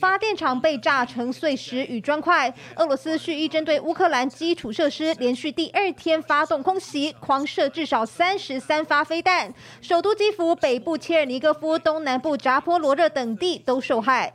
[0.00, 2.52] 发电厂被炸成碎石与砖块。
[2.76, 9.52] 俄罗斯蓄意针对乌克兰基础设施，连续第二天发动空袭，狂射至少三十三发飞弹。
[9.82, 14.32] 首都基辅、北部切尔尼戈夫、东南部扎波罗热等地都受害。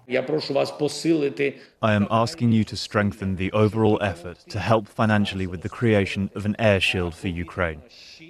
[1.81, 6.29] I am asking you to strengthen the overall effort to help financially with the creation
[6.35, 7.79] of an air shield for Ukraine.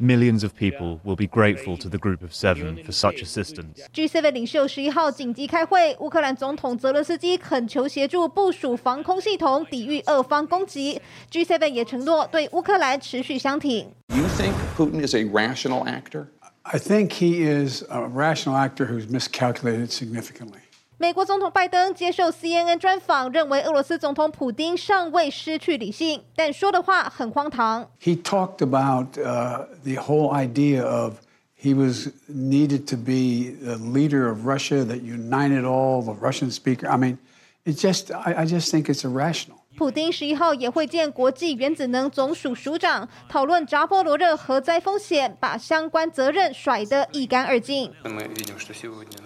[0.00, 3.80] Millions of people will be grateful to the Group of Seven for such assistance.
[3.93, 11.01] G7 领袖十一号紧急开会，乌克兰总统泽伦斯基恳求协助部署防空系统，抵御俄方攻击。
[11.30, 13.92] G7 也承诺对乌克兰持续相挺。
[14.09, 16.27] You think Putin is a rational actor?
[16.62, 20.60] I think he is a rational actor who's miscalculated significantly.
[20.98, 27.91] 美国总统拜登接受 CNN 专访，认为俄罗斯总统普京尚未失去理性，但说的话很荒唐。
[28.02, 31.16] He talked about uh, the whole idea of
[31.62, 36.88] he was needed to be the leader of Russia that united all the Russian speaker.
[36.88, 37.18] I mean,
[37.66, 39.57] it just I, I just think it's irrational.
[39.77, 47.91] 普京十一号也会见国际原子能总署署长，讨论扎波罗热核灾风险，把相关责任甩得一干二净。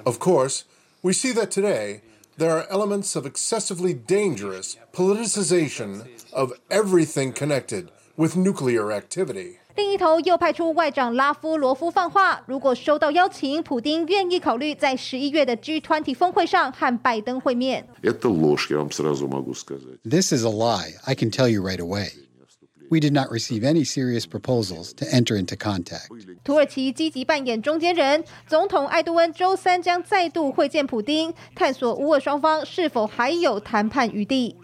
[0.03, 0.61] Of course.
[1.02, 2.00] We see that today
[2.38, 9.58] there are elements of excessively dangerous politicization of everything connected with nuclear activity.
[9.76, 17.84] 另一头又派出外长拉夫罗夫放话，如果收到邀请，普丁愿意考虑在十一月的 G20 峰会上和拜登会面。
[18.02, 18.14] This
[20.32, 20.94] is a lie.
[21.04, 22.12] I can tell you right away.
[22.91, 26.07] We did not receive any serious proposals to enter into contact.
[26.43, 34.57] 土耳其积极扮演中间人，总统埃杜恩周三将再度会见普丁，探索乌俄双方是否还有谈判余地。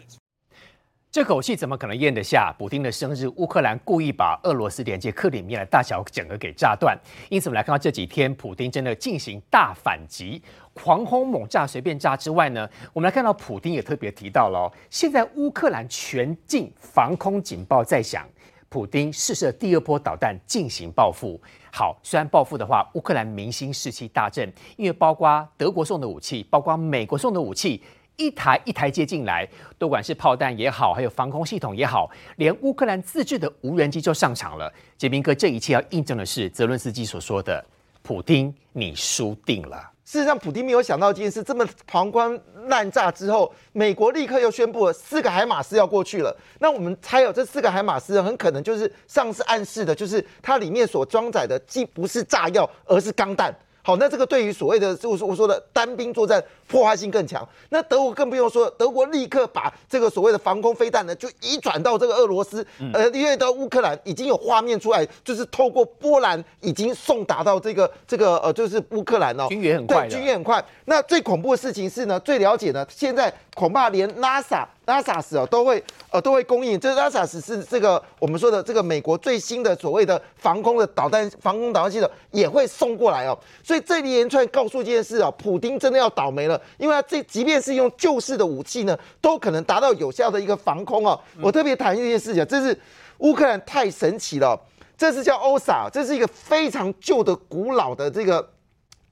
[1.12, 2.54] 这口气怎么可能咽得下？
[2.60, 7.00] 普丁的生日，乌克兰故意把俄罗斯连接克里米亚的大桥整个给炸断。
[7.30, 10.42] 因此，我们来看到这几天，普丁真的进行大反击，
[10.76, 18.28] 狂轰猛炸，随便炸之外呢，我们来看到普丁也特别提到了，现在乌克兰全境防空警报在响，
[18.70, 21.42] 普丁试射第二波导弹进行报复。
[21.72, 27.82] 好，虽然报复的话，乌克兰民心士气大振，因为包括德国送的武器，包括美国送的武器。
[28.18, 29.46] 一台一台接进来，
[29.78, 34.72] 不管是炮弹也好，还有防空系统也好，连乌克兰自制的无人机就上场了。
[34.98, 37.66] 杰明哥，这一切要印证的是泽伦斯基所说的
[38.02, 46.36] ：“普丁，你输定了。”事实上，普丁没有想到这件事这么狂轰滥炸之后，美国立刻又宣布了四个海马斯要过去了。
[46.60, 53.54] 那我们猜有这四个海马斯很可能就是上次暗示的，就是它里面所装载的既不是炸药，而是钢弹。
[53.86, 57.48] 好，那这个对于所谓的就是我说的单兵作战破坏性更强。
[57.70, 70.66] 那德国更不用说，德国立刻把这个所谓的防空飞弹呢，就移转到这个俄罗斯，呃，因为到乌克兰已经有画面出来，就是透过波兰已经送达到这个这个呃，就是乌克兰哦，军援很快，对，军援很快。
[70.86, 74.66] 那最恐怖的事情是呢，最了解呢，现在恐怕连 NASA。
[74.86, 76.80] 拉萨斯哦，都会呃都会供应。
[76.80, 83.38] 这拉萨斯是这个我们说的这个美国最新的所谓的防空的导弹防空导弹系统也会送过来哦。
[83.64, 91.20] 所以这一连串告诉这件事啊，普京真的要倒霉了，因为这即便是用旧式的武器呢，都可能达到有效的一个防空哦。
[91.42, 92.78] 我特别谈一件事情，这是
[93.20, 94.60] 乌克兰太神奇了，
[94.96, 98.48] 这是叫欧萨，这是一个非常旧的古老的这个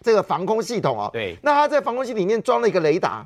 [0.02, 1.10] 这个防空系统哦。
[1.12, 3.26] 对，那它在防空系里面装了一个雷达。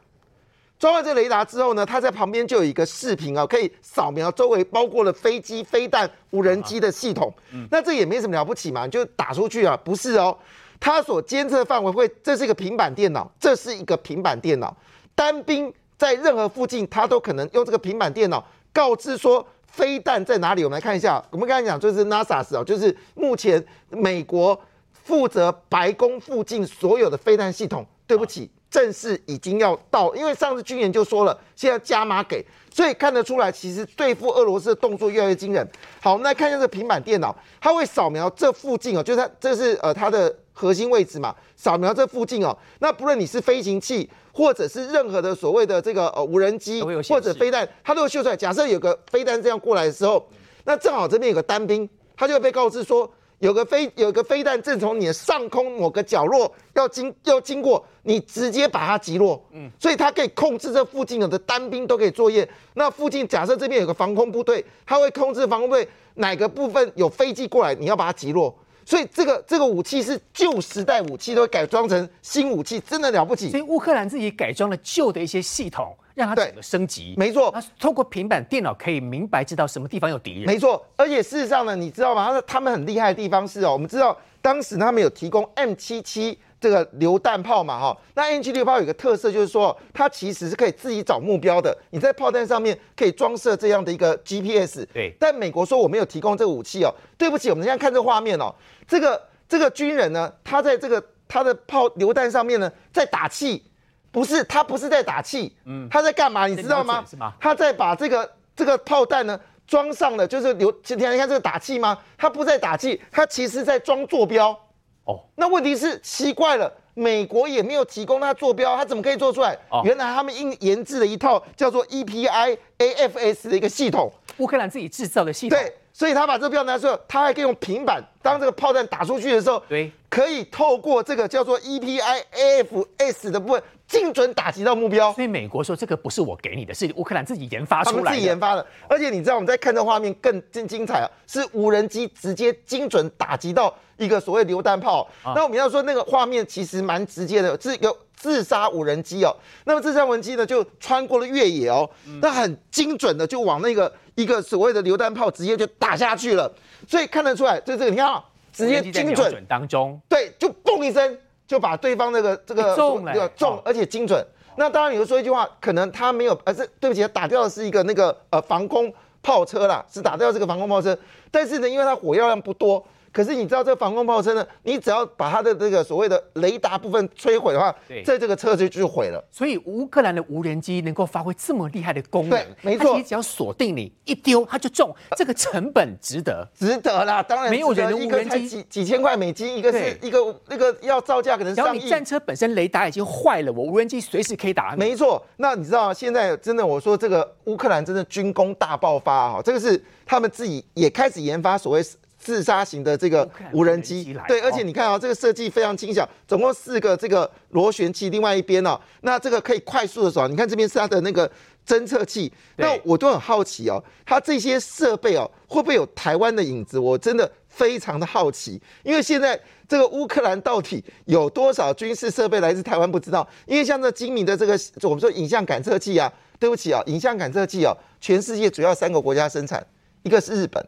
[0.79, 7.33] 装了这雷达之后呢，它在旁边就有一个视频啊，可以扫描周围包括了飞机、飞弹、无人机的系统。
[7.71, 9.75] 那这也没什么了不起嘛，就打出去啊？
[9.83, 10.37] 不是哦，
[10.79, 14.75] 它所监测范围会，这是一个平板电脑，这是一个平板电脑，
[15.16, 20.63] 单兵在任何附近，它都可能用这个平板电脑告知说飞弹在哪里。
[20.63, 24.59] 我们来看一下，我们刚才讲就是 NASA 啊，就是目前美国
[24.91, 27.83] 负责白宫附近所有的飞弹系统。
[28.07, 28.49] 对不起。
[28.77, 35.67] 正式已经要到，因为上次军演就说了，现在加码给，所以看得出来，其实对付俄罗斯的动作越来越惊人。
[35.99, 42.55] 好，我们来看一下这平板电脑，它会扫描这附近哦，就是它这是呃它的核心位置嘛，扫描这附近哦。
[42.77, 48.37] 那不论你是飞行器，或者是任何的所谓的这个呃无人机或者飞弹，它都会秀出来。
[48.37, 50.23] 假设有个飞弹这样过来的时候，
[50.66, 53.11] 那正好这边有个单兵，他就会被告知说。
[53.39, 59.39] 有个飞有个飞弹正从你的上空某个角落要经要经过，你直接把它击落。
[59.51, 62.47] 嗯，所以它可以控制这附近的单兵都可以作业。
[62.73, 68.53] 那附近假设这边有个防空部队，它会控制防空部队哪个部分有飞机过来，你要把它击落。
[68.87, 73.49] 所以这个这个武器是旧时代武器，都改装成新武器，真的了不起。
[73.51, 75.93] 所以乌克兰自己改装了旧的一些系统。
[76.16, 77.53] 让它整个升级，没错。
[77.79, 80.84] 透过平板电脑可以明白知道什么地方有敌人，没错。
[80.95, 82.41] 而且事实上呢，你知道吗？
[82.47, 94.85] 他们很厉害的地方是哦，我们知道当时他们有提供 M 七七这个榴弹炮嘛，哈，那 N 七六炮有个特色就是说，它其实是可以自己找目标的，你在炮弹上面可以装设这样的一个 GPS。
[94.91, 98.53] 对，但美国说我没有提供这个武器哦，对不起，我们现在看这画面哦，
[98.87, 103.63] 这个这个军人呢，他在这个他的炮榴弹上面呢，在打气，
[104.11, 106.47] 不是他不是在打气，嗯，他在干嘛？
[106.47, 107.05] 你知道吗？
[107.39, 111.95] 他在把这个这个炮弹呢装上了，就是榴，今天你看这个打气吗？
[112.17, 114.59] 他不在打气，他其实在装坐标。
[115.07, 119.57] 哦，那问题是奇怪了，美国也没有提供它坐标，它怎么可以做出来？
[119.69, 125.57] 哦，原来他们应研制了一套叫做 EPI AFS 的一个系统，乌克兰自己制造的系统。
[125.57, 133.64] 对，所以他把这个标拿出来，他还可以用平板，当这个炮弹打出去的时候，对，可以透过这个叫做 EPI AFS 的部分。
[133.88, 138.03] 精准打击到目标，所以美国说这个不是我给你的，是乌克兰自己研发出来的。
[138.03, 145.09] 他们自己研发的，而且你知道我们在看这画面更更精彩啊，是无人机直接精准打击到一个所谓榴弹炮。
[145.23, 149.34] 那我们要说那个画面其实蛮直接的，是一个自杀无人机哦。
[149.64, 151.90] 那么自杀无人机呢就穿过了越野哦，
[152.22, 156.53] 那很精准的就往那个一个所谓的榴弹炮直接就打下去了。
[156.85, 158.22] 所以看得出来，就这个你看啊，
[158.52, 161.17] 直接精准当中，对，就嘣一声。
[161.47, 164.22] 就把对方那个这个中了，中而且精准。
[164.58, 168.93] 那当然你会说一句话，可能他没有，而是对不起，打掉的是一个那个呃防空
[169.23, 170.99] 炮车啦，是打掉这个防空炮车。
[171.31, 172.85] 但是呢，因为它火药量不多。
[173.17, 174.46] 可是你知道这个防空炮车呢？
[174.61, 177.75] 你只要把它的这个所谓的雷达部分摧毁的话，
[178.05, 179.19] 在这个车就就毁了。
[179.31, 187.23] 所以乌克兰的无人机能够发挥这么厉害的功能，对，没错，你只要锁定你一丢它就中， 这个成本值得，值得啦。
[187.23, 191.79] 当然没有人的无人机几几千块美金，一个是一个那个要造价可能上亿。
[191.84, 194.75] 你战车本身雷达已经坏了，我无人机随时可以打。
[194.75, 201.84] 没错，那你知道现在真的我说这个乌克兰真的军工大爆发哈，这个是他们自己也开始研发所谓。
[202.28, 210.28] 自杀型的这个无人机，对，而且你看啊，这个设计非常轻巧，总共四个这个螺旋器，另外一边呢，那这个可以快速的走。
[210.28, 211.32] 你看这边是它的那个
[211.66, 216.78] 侦测器，那我都很好奇哦，它这些设备哦，会不会有台湾的影子？
[216.78, 229.66] 我真的非常的好奇，因为现在这个乌克兰到底有多少军事设备来自台湾不知道，因为像这精明的这个我们说影像感测器啊，对不起啊，影像感测器啊，全世界主要三个国家生产，
[230.03, 230.62] 一个是日本。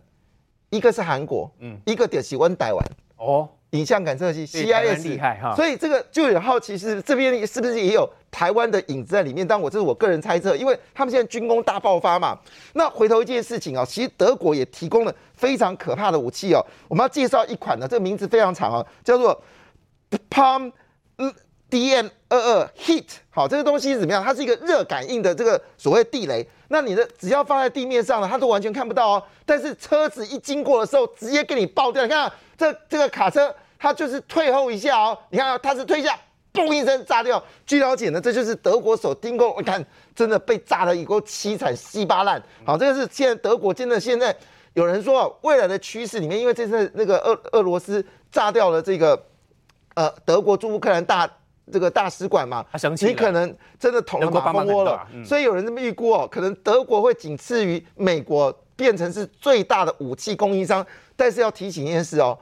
[0.69, 2.85] 一个是韩国，嗯，一个点喜欢台湾
[3.17, 9.47] 哦，影像感测器 CIS 厉害哈，所以这个就有好奇是这边是不是也有台湾的影子在里面？
[9.47, 12.37] 但我这是我个人猜测，因为他们现在军工大爆发嘛。
[12.73, 16.65] 那回头一件事情啊，其实德国也提供了非常可怕的武器哦。
[16.87, 19.41] 我们要介绍一款呢，这个名字非常长啊，叫做
[20.29, 20.71] Palm
[21.69, 23.05] DM 二二 Heat。
[23.29, 24.23] 好，这个东西是怎么样？
[24.23, 26.47] 它是一个热感应的这个所谓地雷。
[26.69, 29.23] 那你的只要放在地面上了，它都完全看不到哦。
[29.45, 32.03] 但是车子一经过的时候，直接给你爆掉。
[32.03, 35.17] 你看这这个卡车，它就是退后一下哦。
[35.29, 36.15] 你看它是退下，
[36.53, 37.43] 嘣一声炸掉。
[37.65, 39.83] 据了解呢，这就是德国所盯过，你看
[40.15, 42.41] 真的被炸的一个凄惨稀巴烂。
[42.65, 44.35] 好，这个是现在德国真的现在
[44.73, 49.19] 有人说未来的趋势里面，因为这次那个俄俄罗斯炸掉了这个
[49.95, 51.27] 呃德国驻乌克兰大。
[51.71, 52.65] 这个大使馆嘛，
[53.01, 60.85] 你可能真的捅了马蜂窝了，所以有人这么预估哦，可能德国会仅次于美国，变成是最大的武器供应商。
[61.15, 62.37] 但是要提醒一件事哦，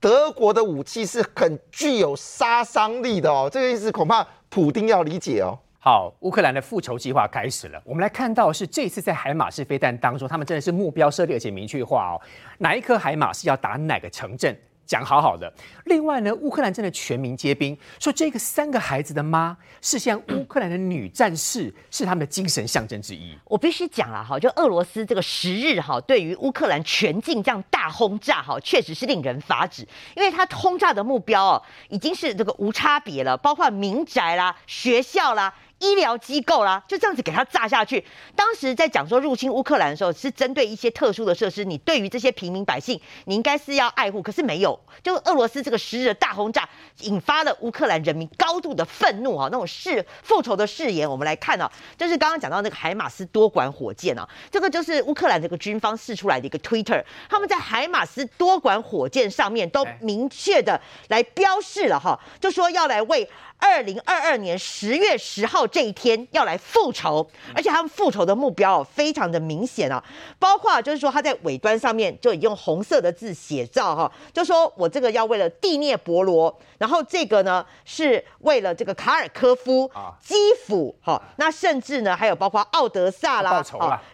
[0.00, 5.58] 德国的武器是很具有杀伤力的哦，这个意思恐怕普丁要理解哦。
[5.78, 7.80] 好，乌克兰的复仇计划开始了。
[7.84, 12.20] 我们来看到是这次在海马式飞弹当中，他们真的是目标设立而且明确化哦，
[12.58, 14.58] 哪一颗海马是要打哪个城镇。
[14.86, 15.52] 讲好好的。
[15.84, 23.36] 另外呢，乌克兰真的全民皆兵，说这个三个孩子的妈是像 乌克兰的女战士，是他们的精神象征之一。
[23.44, 35.52] 我必须讲了哈，就俄罗斯这个十日哈，对于乌克兰全境这样大轰炸哈，确实是令人发指，因为他轰炸的目标哦，已经是这个无差别了，包括民宅啦、学校啦。
[35.78, 38.04] 医疗机构啦，就这样子给他炸下去。
[38.34, 44.22] 当时在讲说入侵乌克兰的时候，是针对一些特殊的设施，你对于这些平民百姓，你应该是要爱护。
[44.22, 46.68] 可是没有，就俄罗斯这个十日的大轰炸，
[47.00, 49.48] 引发了乌克兰人民高度的愤怒啊！
[49.52, 70.02] 那种誓复仇的誓言，我们来看啊，就是刚刚讲到那个海马斯多管火箭啊，这个就是乌克兰这个军方试出来的一个 Twitter，他们在海马斯多管火箭上面都明确的来标示了哈，就说要来为二零二二年十月十号这一天要来复仇，而且他们复仇的目标非常的明显啊，
[70.38, 80.34] 包括就是说他在尾端上面就已用红色的字写照哈，就说我这个要为了蒂涅伯罗，然后这个呢是为了这个卡尔科夫、基
[80.66, 83.64] 辅哈，那甚至呢还有包括奥德萨啦、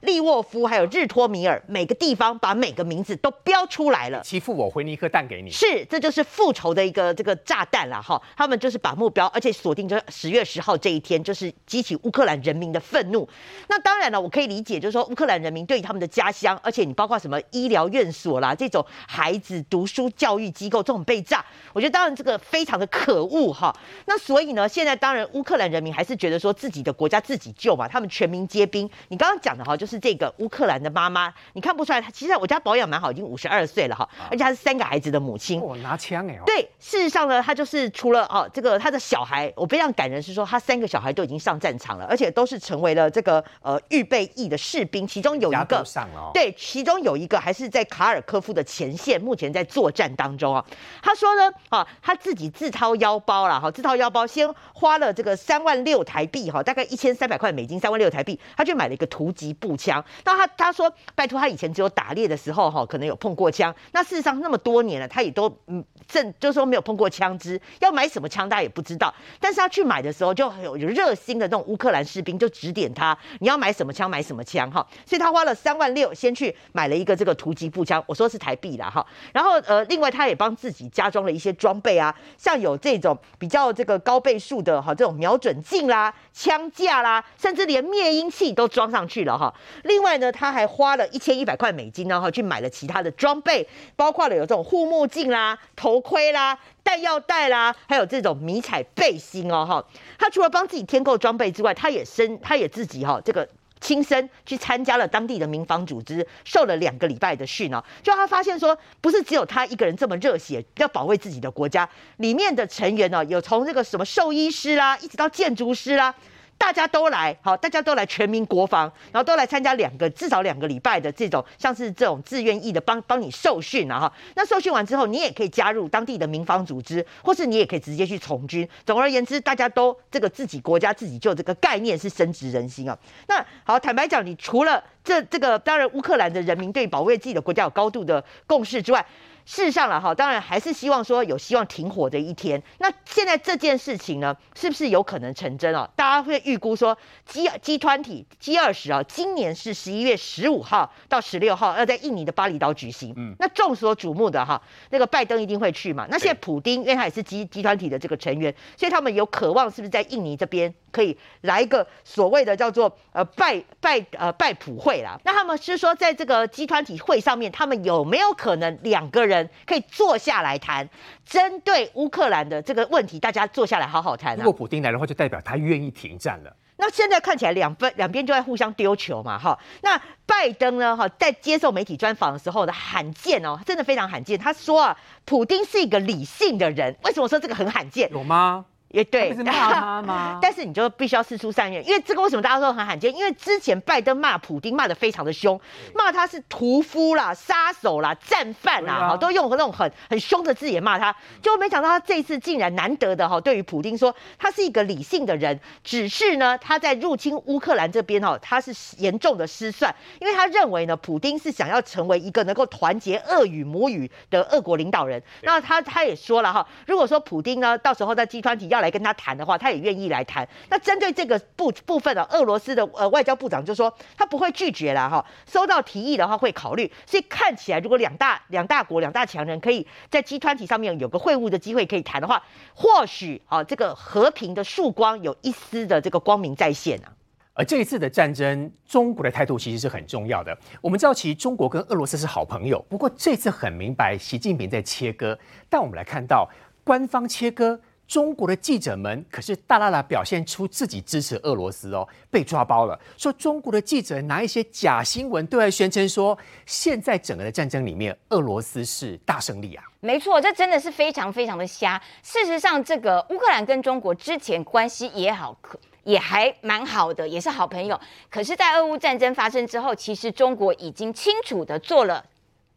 [0.03, 9.32] 利沃夫，还有日托米尔，每个地方把每个名字都标出来了，欺负我回你一颗蛋给你，是这就是复仇的一个这个炸弹啦哈，他们就是把目标。
[9.33, 13.29] 而且锁定着十月十号这一天，就是激起乌克兰人民的愤怒。
[13.69, 23.75] 那当然了，我可以理解，就是说乌克兰人民对于他们的家乡，而且你包括什么医疗院所啦，这种孩子读书教育机构这种被炸，我觉得当然这个非常的可恶哈。
[24.05, 28.89] 那所以呢，现在当然乌克兰人民还是觉得说自己的国家自己救嘛，他们全民皆兵。
[29.09, 35.59] 你刚刚讲的哈，就是这个乌克兰的妈妈，你看不出来，她其实我家保养蛮好，已经五十二岁了哈，而且她是三个孩子的母亲。
[35.61, 36.39] 哦，拿枪哎。
[36.45, 39.22] 对，事实上呢，她就是除了哦这个她的小。
[39.23, 50.65] 小孩，我非常感人，是说他三个小孩都已经上战场了，而且都是成为了这个呃预备役的士兵，其中有一个上了，对，其中有一个还是在卡尔科夫的前线，目前在作战当中啊。
[51.01, 60.05] 他说呢，啊，他自己自掏腰包了哈，自掏腰包先花了这个三万六台币哈，大概一千三百块美金，三万六台币，他去买了一个突击步枪。
[60.25, 69.12] 那他他说，拜托他以前只有打猎的时候哈，可能有碰过枪，那事实上那么多年了，他也都嗯正就是说没有碰过枪支，要买什么枪，大家也不知道。
[69.41, 74.87] 但是他去买的时候，就有有热心的那种乌克兰士兵就指点他，你要买什么枪，买什么枪哈。
[75.07, 79.05] 所以他花了三万六，先去买了一个这个突击步枪，我说是台币啦哈。
[79.33, 89.53] 然后呃，另外他也帮自己加装了一些装备啊，像有这种比较这个高倍数的哈，这种瞄准镜啦、枪架啦，甚至连灭音器都装上去了哈。
[89.85, 93.67] 另外呢，他还花了一千一百块美金呢哈，去买了其他的装备，
[93.97, 96.59] 包括了有这种护目镜啦、头盔啦。
[96.85, 99.85] 弹药袋啦，还有这种迷彩背心哦，哈，
[100.17, 103.49] 他除了帮自己添购装备之外，他也身，他也自己哈，这个
[103.81, 116.15] 亲身去参加了当地的民防组织，受了两个礼拜的训哦，就他发现说，不是只有他一个人这么热血，要保卫自己的国家，里面的成员呢，有从这个什么兽医师啦，一直到建筑师啦。
[116.63, 124.13] 大家都来，好，大家都来全民国防，然后都来参加两个至少两个礼拜的这种，像是这种自愿意的帮帮你受训啊哈。
[124.37, 128.67] 那受训完之后，你也可以加入当地的民防组织，或是你也可以直接去从军。
[128.87, 132.97] 总而言之，大家都这个自己国家自己就这个概念是深植人心啊。
[133.27, 139.05] 那好，坦白讲，你除了这这个，当然乌克兰的人民对保卫自己的国家有高度的共识之外。
[139.45, 142.63] 事实上了哈，当然还是希望说有希望停火的一天。
[142.79, 145.89] 那现在这件事情呢，是不是有可能成真哦？
[145.97, 146.97] 大家会预估说
[147.27, 153.13] ，G G 团体 G 二十啊，今年是十一月十五号到十六号要在印尼的巴厘岛举行。
[153.17, 156.07] 嗯，那众所瞩目的哈，那个拜登一定会去嘛？
[156.11, 165.19] 那现在普丁，因为他也是 G G 团体的这个成员，所以他们有渴望是不是在印尼这边可以来一个所谓的叫做呃拜拜呃拜普会啦？
[165.25, 169.49] 那他们是说在这个集团体会上面，他们有没有可能两个人？
[169.67, 170.89] 可以坐下来谈，
[171.25, 174.37] 针对乌克兰的这个问题，大家坐下来好好谈。
[174.37, 176.55] 如果普丁来的话，就代表他愿意停战了。
[176.77, 179.57] 那现在看起来两分两边就在互相丢球嘛，哈。
[179.83, 184.39] 那拜登呢，哈，在接受媒体专访的时候的罕见哦，真的非常罕见。
[184.39, 186.97] 他说啊，普丁是一个理性的人。
[187.05, 188.11] 为什么说这个很罕见？
[188.11, 188.65] 有吗？
[188.93, 190.39] 也对，骂他吗？
[190.43, 193.15] 但是你就必须要四出善愿，因为这个为什么大家说很罕见？
[193.15, 195.59] 因为之前拜登骂普京骂的非常的凶，
[195.95, 201.15] 骂他是屠夫啦、杀手啦、战犯啦，哈，都用那种很很凶的字眼骂他。
[201.41, 215.23] 就没想到他这次竟然难得的哈，对于普京说他是一个理性的人，只是呢他在入侵乌克兰这边哈，他是严重的失算，因为他认为呢普京是想要成为一个能够团结俄语母语的俄国领导人。
[215.41, 218.82] 那他他也说了哈，如果说普京呢到时候在集团体要。
[218.83, 220.47] 来跟他谈的话，他也愿意来谈。
[220.69, 226.93] 那针对这个部部分的俄罗斯的呃外交部长就说，他不会拒绝了哈，收到提议的话会考虑。
[227.07, 232.43] 所以看起来，如果两大两大国两大强人可以在集团体上面有个会晤的机会可以谈的话，
[232.75, 237.09] 或许啊这个和平的曙光有一丝的这个光明在线啊。
[237.55, 240.57] 而这一次的战争，中国的态度其实是很重要的。
[240.81, 245.39] 我们知道，其实中国跟俄罗斯是好朋友，不过这次很明白习近平在切割。
[245.69, 246.49] 但我们来看到
[246.83, 247.79] 官方切割。
[248.13, 253.01] 中国的记者们可是大大的表现出自己支持俄罗斯哦，被抓包了。
[253.17, 259.83] 说中国的记者拿一些假新闻对外宣称说，现在整个的战争里面，俄罗斯是大胜利啊。
[260.01, 261.99] 没错，这真的是非常非常的瞎。
[262.23, 267.99] 事实上，这个乌克兰跟中国之前关系也好，可也还蛮好的，也是好朋友。
[268.29, 272.23] 可是，在俄乌战争发生之后，其实中国已经清楚的做了。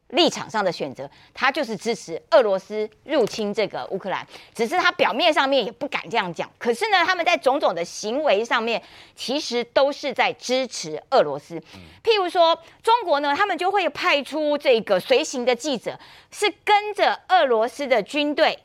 [0.09, 6.49] 立场上的选择，他就是支持俄罗斯入侵这个乌克兰，只是他表面上面也不敢这样讲。
[6.57, 8.81] 可是呢，他们在种种的行为上面，
[9.15, 11.59] 其实都是在支持俄罗斯。
[12.03, 15.99] 譬如说，中国呢，他们就会派出这个随行的记者，
[16.31, 18.59] 是跟着俄罗斯的军队。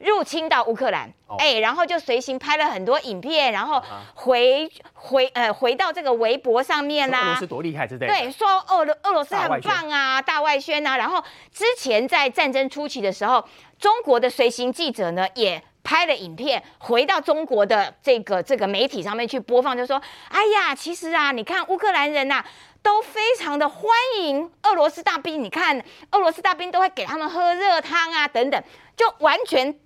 [0.00, 3.82] 入侵到乌克兰，哎，然后就随行拍了很多影片，然后
[4.14, 7.20] 回回呃回到这个微博上面啦。
[7.20, 10.96] 俄罗斯多厉害，对对，说俄罗俄罗斯很棒啊，大外宣啊。
[10.96, 13.46] 然后之前在战争初期的时候，
[13.78, 22.42] 中国的随行记者呢也拍了影片，回到中国的这个这个媒体上面去播放，就说：哎呀，其实啊，你看乌克兰人呐
[22.82, 25.78] 都非常的欢迎俄罗斯大兵，你看
[26.12, 28.62] 俄罗斯大兵都会给他们喝热汤啊等等，
[28.96, 29.78] 就完全。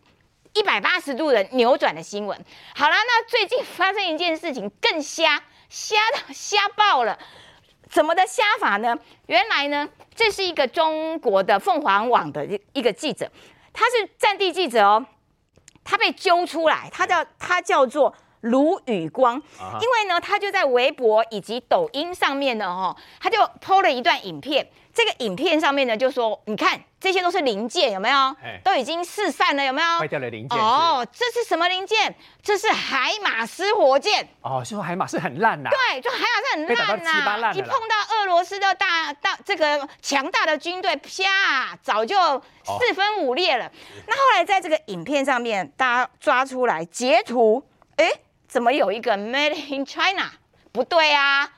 [0.55, 2.45] 一百八十度的扭转的新闻。
[2.75, 7.19] 好了，那最近发生一件事情更瞎，瞎到瞎爆了。
[7.91, 8.97] 怎么的瞎法呢？
[9.27, 13.31] 原来呢，这是一个中国的凤凰网的一个记者，
[13.73, 15.07] 他是战地记者哦，
[15.85, 19.35] 他被揪出来，他叫他叫做卢宇光，
[19.81, 24.67] 因为呢，他就在微博以及抖音上面呢，哈，他就 PO 了一段影片。
[24.93, 28.37] 这个影片上面呢，就说你看这些都是零件，有没有？
[28.63, 29.99] 都已经四散了，有没有？
[29.99, 30.57] 坏掉的零件。
[30.57, 32.15] 哦，这是什么零件？
[32.41, 34.29] 这是海马斯火箭。
[34.41, 35.71] 哦，是说海马斯很烂呐。
[35.71, 37.53] 对，就海马斯很烂呐。
[37.53, 42.17] 一碰到俄罗斯的大大这个强大的军队，啪，早就
[42.63, 43.69] 四分五裂了。
[44.07, 47.61] 那后来在这个影片上面，大家抓出来截图，
[47.97, 48.09] 哎，
[48.55, 50.31] 怎么有一个 Made in China？
[50.71, 51.51] 不对啊，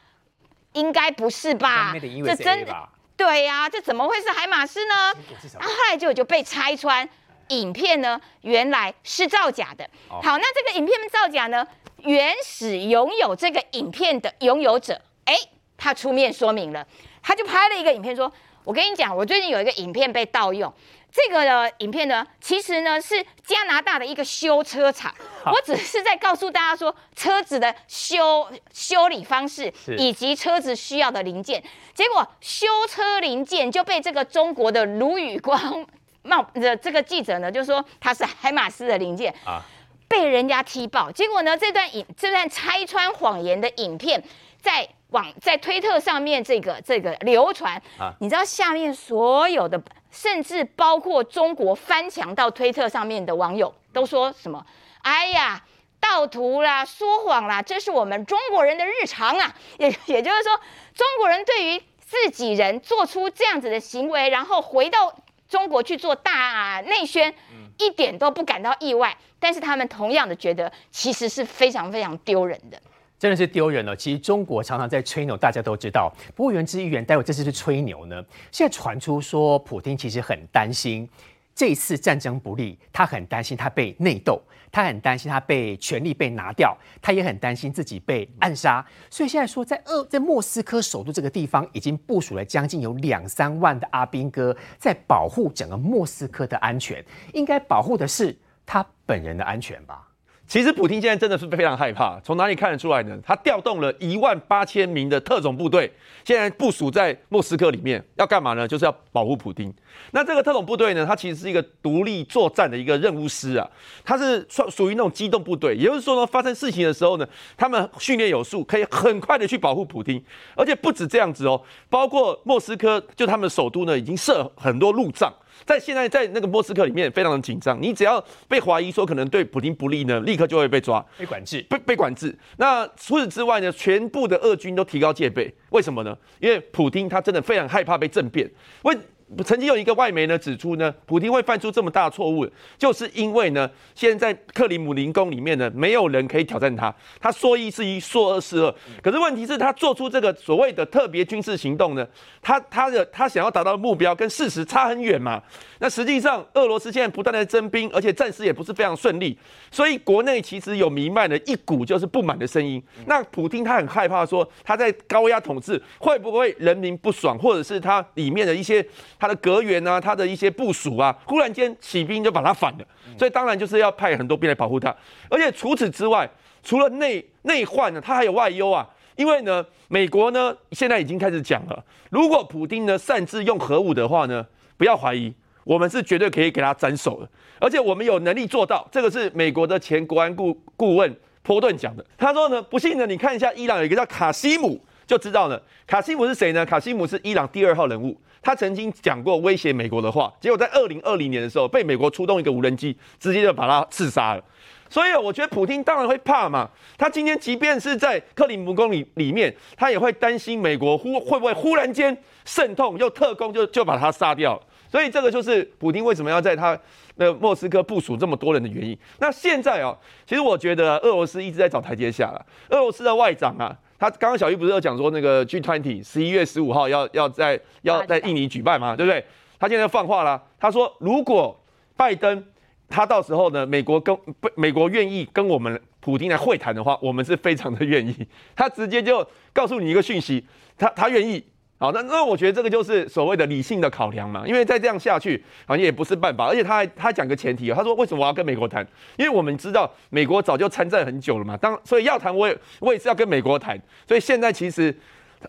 [0.72, 1.92] 应该不是吧？
[2.24, 2.74] 这真的。
[3.18, 5.12] 对呀，这怎么会是海马斯呢？
[5.60, 7.06] 后来就就被拆穿，
[7.48, 9.86] 影片呢原来是造假的。
[10.08, 11.66] 好，那这个影片造假呢，
[11.98, 15.34] 原始拥有这个影片的拥有者，哎，
[15.76, 16.86] 他出面说明了，
[17.22, 18.32] 他就拍了一个影片说
[18.66, 20.70] ：“我跟你讲，我最近有一个影片被盗用。”
[21.12, 25.14] 这个的影片呢，其实呢是加拿大的一个修车厂。
[25.46, 31.62] 我只是在告诉大家说，车子的修修理方式以及车子需要的零件。
[31.94, 35.86] 结果修车零件就被这个中国的卢宇光
[36.20, 39.62] 冒的这个记者呢，就说他是海马斯的零件啊，
[40.06, 41.10] 被人家踢爆。
[41.10, 44.22] 结果呢，这段影这段拆穿谎言的影片
[44.60, 49.82] 在网在推特上面这个这个流传啊，你知道下面所有的。
[50.08, 54.64] 甚至包括中国翻墙到推特上面的网友都说什么
[55.02, 55.62] ：“哎呀，
[56.00, 60.58] 盗图啦，说谎啦，这是我们中国人的日常啊！”也也就是说，
[60.94, 65.14] 中国人对于自己人做出这样子的行为，然后回到
[65.50, 67.34] 中国去做大内宣，
[67.76, 69.14] 一点都不感到意外。
[69.38, 72.80] 但是他们同样的觉得，其实是非常非常丢人的。
[73.18, 73.96] 真的是丢人了。
[73.96, 76.12] 其实中国常常在吹牛，大家都知道。
[76.34, 78.22] 不过，原之议员待会这次是吹牛呢。
[78.50, 81.08] 现在传出说，普京其实很担心
[81.54, 84.38] 这次战争不利，他很担心他被内斗，
[84.70, 88.84] 他很担心他被权力被拿掉，他也很担心自己被暗杀。
[89.10, 97.02] 所以现在说，在俄在莫斯科首都这个地方，已经部署了将近有两三万的阿兵哥，在保护整个莫斯科的安全。
[97.32, 100.06] 应该保护的是他本人的安全吧？
[100.48, 103.18] 其实普京现在真的是非常害怕，从哪里看得出来呢？
[103.24, 105.92] 他调动了一万八千名的特种部队，
[106.24, 108.66] 现在部署在莫斯科里面，要干嘛呢？
[108.66, 109.74] 就是要保护普京。
[110.12, 113.68] 那这个特种部队呢，它其实是一个独立作战的一个任务师啊，
[114.04, 120.22] 它是属属于那种机动部队，也就是说呢，发生事情的时候呢，他们训练有素，可以很快的去保护普京。
[120.54, 125.32] 而且不止这样子哦，包括莫斯科就他们首都呢，已经设很多路障。
[125.64, 132.36] 在现在在那个莫斯科里面非常的紧张，你只要被怀疑说可能对普京不利呢，立刻就会被抓、被管制、被被管制。
[132.58, 136.16] 那除此之外呢，全部的俄军都提高戒备，为什么呢？
[136.40, 138.50] 因为普京他真的非常害怕被政变。
[138.82, 138.96] 为
[139.44, 148.72] 曾经有一个外媒呢指出呢，普京会犯出这么大错误，就是因为呢，现在克里姆林宫里面呢，没有人可以挑战他，他说一是一，说二是二。
[149.02, 152.06] 可是问题是，他做出这个所谓的特别军事行动呢，
[152.40, 155.42] 他他的他想要达到的目标跟事实差很远嘛。
[155.80, 159.36] 那实际上，俄罗斯现在不断的征兵，而且战事也不是非常顺利，
[159.72, 162.80] 所以国内其实有弥漫了一股就是不满的声音。
[163.06, 168.86] 那普京他很害怕说，他在高压统治会不会人民不爽，或者是他里面的一些。
[169.18, 172.84] 他的阁员啊，他的一些部署啊，忽然间起兵就把他反了，
[173.18, 174.94] 所以当然就是要派很多兵来保护他。
[175.28, 176.28] 而且除此之外，
[176.62, 178.88] 除了内内患呢，他还有外忧啊。
[179.16, 185.32] 因为呢，美国呢现在已经开始讲了，如果普京呢擅自用核武的话呢，不要怀疑，
[185.64, 188.86] 我们是绝对可以给他斩首的，而且我们有能力做到。
[188.92, 192.04] 这个是美国的前国安顾顾问波顿讲的。
[192.18, 195.62] 他说呢，不信呢，你看一下伊朗有一个叫卡西姆就知道了。
[195.86, 196.66] 卡西姆是谁呢？
[196.66, 198.14] 卡西姆是伊朗第二号人物。
[198.46, 204.44] 他曾经讲过威胁美国的话，结果在二零二零年的时候，被美国出动一个无人机，直接就把他刺杀了。
[204.88, 206.70] 所以我觉得普京当然会怕嘛。
[206.96, 214.56] 他今天即便是在克里姆宫里里面，他也会担心美国忽会不会忽然间渗透，又特工就就把他杀掉。
[214.88, 216.78] 所以这个就是普京为什么要在他
[217.16, 218.96] 的莫斯科部署这么多人的原因。
[219.18, 222.46] 那现在哦，其实我觉得俄罗斯一直在找台阶下了。
[222.68, 229.24] 俄罗斯的外长啊，他刚刚小玉不是有讲说那个 G20 十一月十五号要要在要在印尼举办嘛，对不对？
[229.58, 231.58] 他现在放话了，他说如果
[231.96, 232.44] 拜登。
[232.88, 234.16] 他到时候呢，美国跟
[234.54, 238.14] 美国愿意跟我们普京来会谈的话，我们是非常的愿意。
[238.54, 240.46] 他直接就告诉你一个讯息，
[240.78, 241.44] 他他愿意。
[241.78, 244.44] 好，那那我觉得这个就是所谓的理性的考量嘛。
[244.46, 246.46] 因为再这样下去，好像也不是办法。
[246.46, 248.86] 而且他还他讲个前提他说为什么我要跟美国谈？
[249.16, 251.56] 因为我们知道美国早就参战很久了嘛。
[251.56, 253.78] 当所以要谈，我也我也是要跟美国谈。
[254.08, 254.94] 所以现在其实。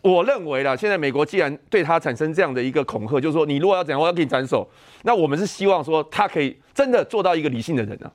[0.01, 4.69] 我认为啦，现在美国既然对他产生这样的一个恐吓，就是说你如果要怎样，我要给你斩首。
[5.03, 8.11] 那我们是希望说他可以真的做到一个理性的人啊。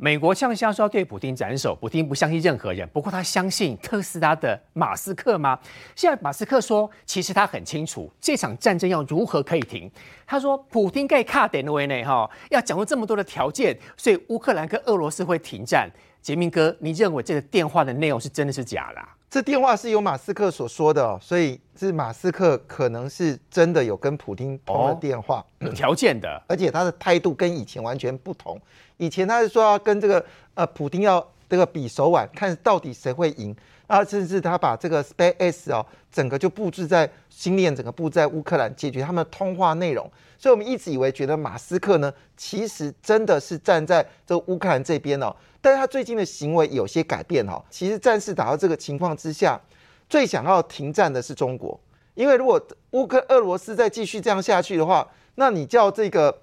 [0.00, 2.88] 美国向下说要对普京斩首，普京不相信任何人。
[2.90, 5.58] 不过他相信特斯拉的马斯克吗？
[5.96, 9.90] 现在马斯克说，其实他很清楚这场战争要如何可以停。
[10.24, 15.90] 他说，普京盖卡点的位内哈，要讲出这么多的条件，所以乌克兰跟俄罗斯会停战。
[16.22, 19.02] 杰明哥，你认为这个电话的内容是真的是假的？
[19.30, 28.58] 这电话是由马斯克所说的哦，所以是马斯克可能是真的有跟普京通了电话，有条件的，而且他的态度跟以前完全不同。
[28.96, 33.54] 以前他是说要跟这个呃普京要这个比手腕，看到底谁会赢
[33.86, 40.10] 啊，甚至他把这个 Space 哦整个就布置在星链，整个布置在乌克兰，解决他们的通话内容。
[40.38, 45.34] 所以我们一直以为觉得马斯克呢，其实真的是站在这乌克兰这边哦。
[45.60, 49.60] 但是他最近的行为有些改变哈，其实战事打到这个情况之下，
[50.08, 51.78] 最想要停战的是中国，
[52.14, 56.42] 因为如果乌克俄罗斯再继续这样下去的话，那你叫这个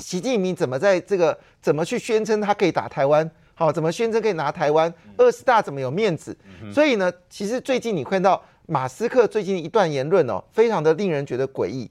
[0.00, 3.30] 习近平怎么在这个怎么去宣称他可以打台湾？
[3.58, 4.92] 好，怎么宣称可以拿台湾？
[5.16, 6.36] 二十大怎么有面子？
[6.72, 11.90] 所以呢，其实最近你看到马斯克最近一段言论哦，非常的令人觉得诡异。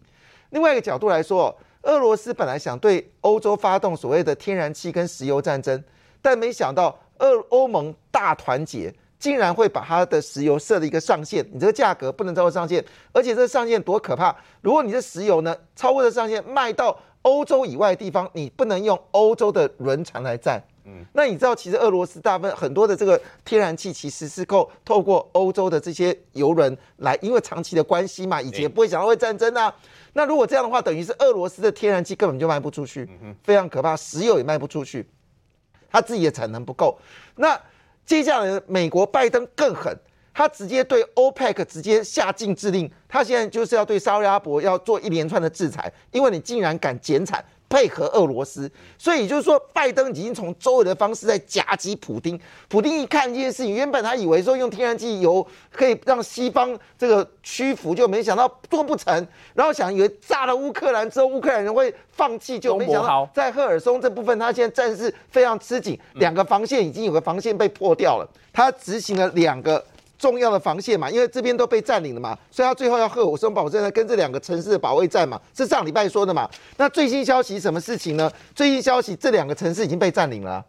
[0.52, 5.84] 另外一个角度来说，俄罗斯本来想对欧洲发动所谓的天然气跟石油战争。
[6.22, 11.46] 但没想到，俄欧盟大团结，竟然会把它的石油设了一个上限。
[11.52, 14.34] 你这个价格不能超过上限，而且这个上限多可怕！
[14.62, 20.64] 如果你的石油呢超过了上限，卖到欧洲以外的地方，你不能用欧洲的轮船来载。
[20.90, 29.74] 嗯，那你知道，其实俄罗斯大部分很多的这个天然气，其实是够透过欧洲的这些油轮来，因为长期的关系嘛，以前不会想到会战争啊。
[30.14, 33.08] 那如果这样的话，等于是俄罗斯的天然气根本就卖不出去，
[33.44, 35.06] 非常可怕，石油也卖不出去。
[35.90, 36.98] 他自己的产能不够，
[37.36, 37.60] 那
[38.06, 39.98] 接下来美国拜登更狠，
[40.34, 47.44] 他直接对 OPEC 直接下禁制令，他现在就是要对沙特阿伯要做一连串的制裁，因为你竟然敢减产。
[47.70, 52.40] 配合俄罗斯，所以就是说，拜登已经从周围的方式在夹击普京。
[52.70, 59.28] 普京一看这件事情，原本他以为说用天然气油可以让西方这个屈服，就没想到做不成。
[59.54, 68.30] 然后想以为炸了乌克兰之后，乌克兰人会放弃，就没想到在赫尔松这部分，他现在战事非常吃紧，两个防线已经有个防线被破掉了。
[68.54, 69.84] 他执行了两个。
[70.18, 76.50] 重要的防线嘛，因为这边都被占领了嘛，所以他最后要赫尔松保证呢，跟这两个城市的保卫战嘛，是上礼拜说的嘛。
[76.78, 78.32] 那最新消息什么事情呢？
[78.56, 80.64] 最新消息这两个城市已经被占领了，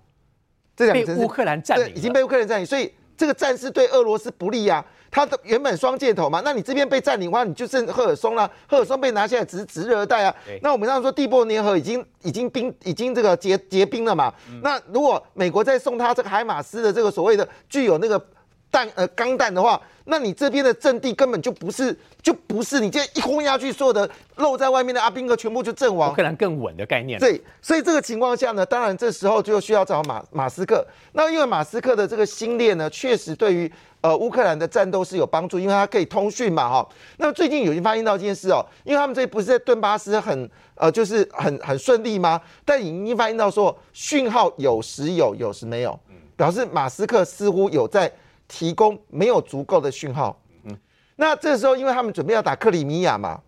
[0.77, 4.85] 这两个城市乌克兰占领，已经被乌克兰占领，所以这个战事对俄罗斯不利啊。
[5.11, 10.35] 它的原本双箭头嘛，那你这边被占领的话，你就剩赫尔松了，赫尔松被拿下来只是指日而待啊。
[10.61, 14.31] 那我们刚刚说地波联合已经已经冰已经这个结结冰了嘛。
[14.63, 18.23] 那如果美国再送他这个海马斯的这个所谓的具有那个。
[18.71, 26.13] 弹呃钢弹的话，那你这边的阵地根本就不是就不是你这一轰下去，所有的露在外面的阿兵哥全部就阵亡。
[26.13, 27.19] 乌克兰更稳的概念。
[27.19, 30.87] 对，所以这个情况下呢，当然这时候就需要找马马斯克。
[31.13, 33.71] 那因为马斯克的这个星链呢，确实对于
[34.03, 36.89] 呃乌克兰的战斗是有帮助，因为它可以通讯嘛哈。
[37.17, 42.41] 那最近有人发现到一件事哦，因为他们这不是在顿巴斯很呃就是很很顺利吗？
[42.67, 45.99] 但已经发现到说讯号有时有，有时没有，
[46.37, 48.13] 表示马斯克似乎有在。
[48.49, 50.77] 提供没有足够的讯号，嗯，
[51.17, 53.41] 那这时候因为他们准备要打克里米亚嘛，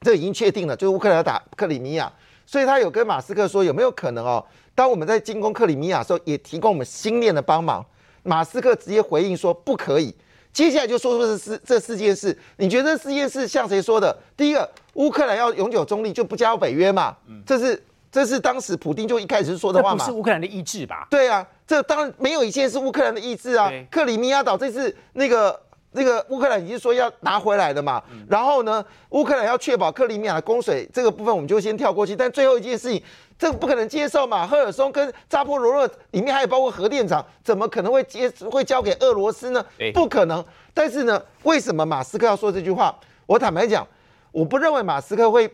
[0.00, 2.12] 这已经确定了，就是乌克兰要打克里米亚，
[2.46, 7.84] 所以他有跟马斯克说有没有可能哦，当我们在进攻克里米亚的时候，也提供我们星链的帮忙。
[8.22, 10.14] 马斯克直接回应说不可以。
[10.52, 14.14] 接下来就说出这四这四件事，你觉得这四件事像谁说的？
[14.36, 17.16] 第一个，乌克兰要永久中立，就不加入北约嘛？
[17.46, 20.04] 这是这是当时普丁就一开始说的话嘛？
[20.04, 21.06] 不是乌克兰的意志吧？
[21.10, 21.46] 对啊。
[21.66, 23.70] 这当然没有一件是乌克兰的意志啊！
[23.92, 25.60] 克里米亚岛这次那个
[25.92, 32.16] 那个乌克兰已经说要拿回来的嘛，然后呢，乌克兰要确保克里米亚的供水这个部分，我们就先跳过去。
[32.16, 33.00] 但最后一件事情，
[33.38, 34.44] 这个不可能接受嘛？
[34.44, 39.64] 赫尔松跟扎波罗热里面还有包括核电厂，怎么可能会接会交给俄罗斯呢？
[39.94, 40.44] 不可能。
[40.74, 42.92] 但是呢，为什么马斯克要说这句话？
[43.26, 43.86] 我坦白讲，
[44.32, 45.48] 我不认为马斯克会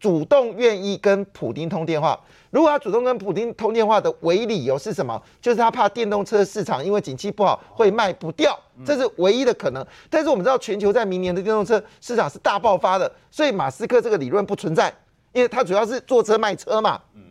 [0.00, 2.18] 主动愿意跟普京通电话。
[2.50, 5.22] 如果他主动跟普京通电话的唯一理由是什么？
[5.40, 9.86] 就是他怕电动车市场因为景气不好会卖不掉，这是唯一的可能。
[10.08, 14.92] 但是我们知道全球在明年的电动车市场是大爆发的，所以马斯克这个理论不存在，
[15.32, 17.00] 因为他主要是坐车卖车嘛。
[17.14, 17.22] 嗯，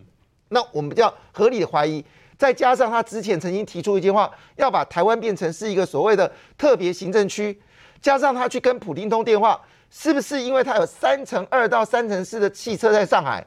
[0.49, 2.05] 那我们比较合理的怀疑，
[2.37, 7.59] 再加上他之前曾经提出一句话，要把台湾变成是一个所谓的特别行政区，
[8.01, 9.59] 加上他去跟普京通电话，
[9.89, 13.45] 是不是因为他有三乘二到三乘四的汽车在上海？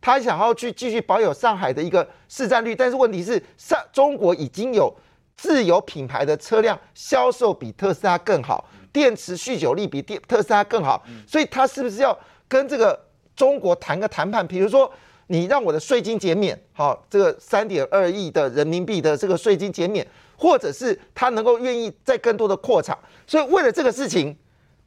[0.00, 4.94] 他想要去继续保有上海的一个市占率，但是问题是上中国已经有
[5.36, 12.98] 自有品牌的车辆销售比特斯拉更好，电池续久力比电特斯拉更好，所以他是不是要跟这个
[13.34, 14.46] 中国谈个谈判？
[14.46, 14.90] 比如说
[15.28, 22.96] 你让我的税金减免，好，这个三点二亿的人民币的这个税金减免，或者是他能够愿意再更多的扩产，
[23.26, 24.36] 所以为了这个事情。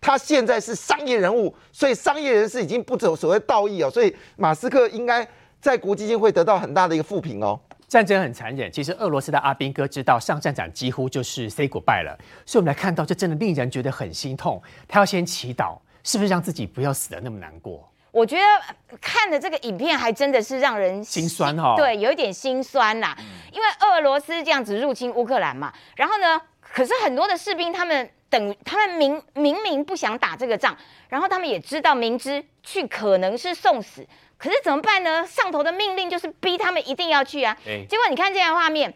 [0.01, 5.27] 他现在是商业人物，所以商业人士已经不走所谓道义哦，所以马斯克应该
[5.59, 7.59] 在国际间会得到很大的一个负评哦。
[7.89, 14.63] 战争很残忍，其实俄罗斯的阿兵哥知道上战场几乎就是 say goodbye 了，所以我们来看到这真的令人觉得很心痛。
[14.87, 17.88] 他要先祈祷，是不是让自己不要死的那么难过？
[18.11, 23.15] 我觉得看的这个影片还真的是让人心酸哈，对，有一点心酸啦，
[23.51, 28.09] 因为俄罗斯这样子入侵乌克兰嘛，然后呢，可是很多的士兵他们。
[28.31, 34.05] 等他们明明明不想打这个仗，然后他们也知道明知去可能是送死，
[34.37, 35.25] 可是怎么办呢？
[35.25, 37.57] 上头的命令就是逼他们一定要去啊。
[37.65, 38.93] 结果你看这样画面，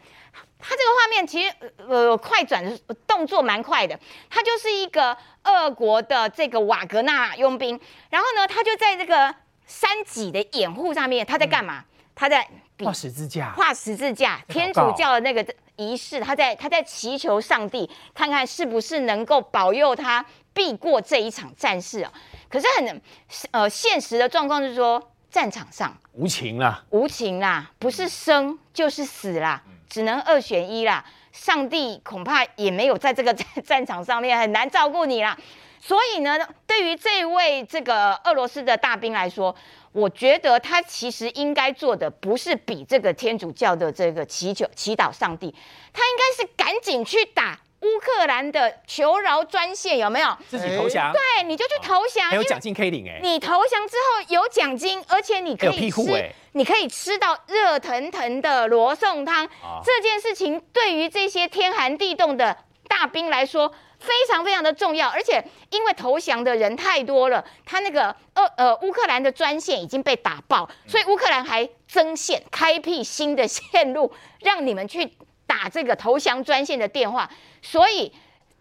[0.65, 3.99] 他这个画面其实呃快转的动作蛮快的，
[4.29, 9.35] 他就是一个俄国的这个瓦格纳佣兵，然后呢，他就在这个
[9.67, 11.83] 山脊的掩护上面，他在干嘛？
[12.15, 12.47] 他在
[12.79, 15.45] 画十字架，画十字架，天主教的那个。
[15.75, 20.23] 仪式，他在他在祈求上帝，看看是不是能够保佑他
[20.53, 22.13] 避过这一场战事哦。
[22.47, 23.01] 可是很
[23.49, 31.05] 呃现实的状况是说，战场上无情啦，无情啦，不是生就是死啦，只能二选一啦。
[31.31, 35.37] 上帝恐怕也没有在这个 战场上面很难照顾你啦。
[35.79, 39.55] 所以呢，对于这位这个俄罗斯的大兵来说。
[39.93, 45.53] 我觉得他其实应该做的不是比这个天主教的这个祈求祈祷上帝，
[45.93, 50.35] 他应该是赶紧去打乌克兰的求饶专线，有没有？
[50.49, 51.11] 自己投降？
[51.13, 53.19] 对，你就去投降，还有奖金可以领哎。
[53.21, 59.47] 你投降之后有奖金，而且你可以吃，你可以吃到热腾腾的罗宋汤。
[59.83, 63.73] 这件事情对于这些天寒地冻的大兵来说。
[64.03, 75.09] 非常非常的重要，而且因为投降的人太多了，他那个呃呃乌克兰的专线已经被打爆，所以乌克兰还增线开辟新的线路，让你们去
[75.47, 77.29] 打这个投降专线的电话。
[77.63, 78.11] 所以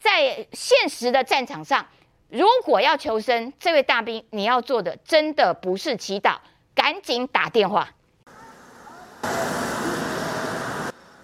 [0.01, 1.85] 在现实的战场上，
[2.31, 6.37] 如果要求生，这位大兵你要做的真的不是祈祷，
[6.75, 7.91] 赶紧打电话。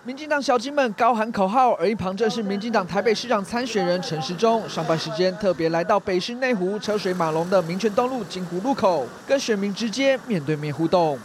[0.05, 4.67] 民进党小金们高喊口号，而一旁正是民进党台北市长参选人陈时中。
[4.69, 11.19] 上班时间特别来到北市内湖车水马龙的民权东路金湖路口，跟选民直接面对面互动。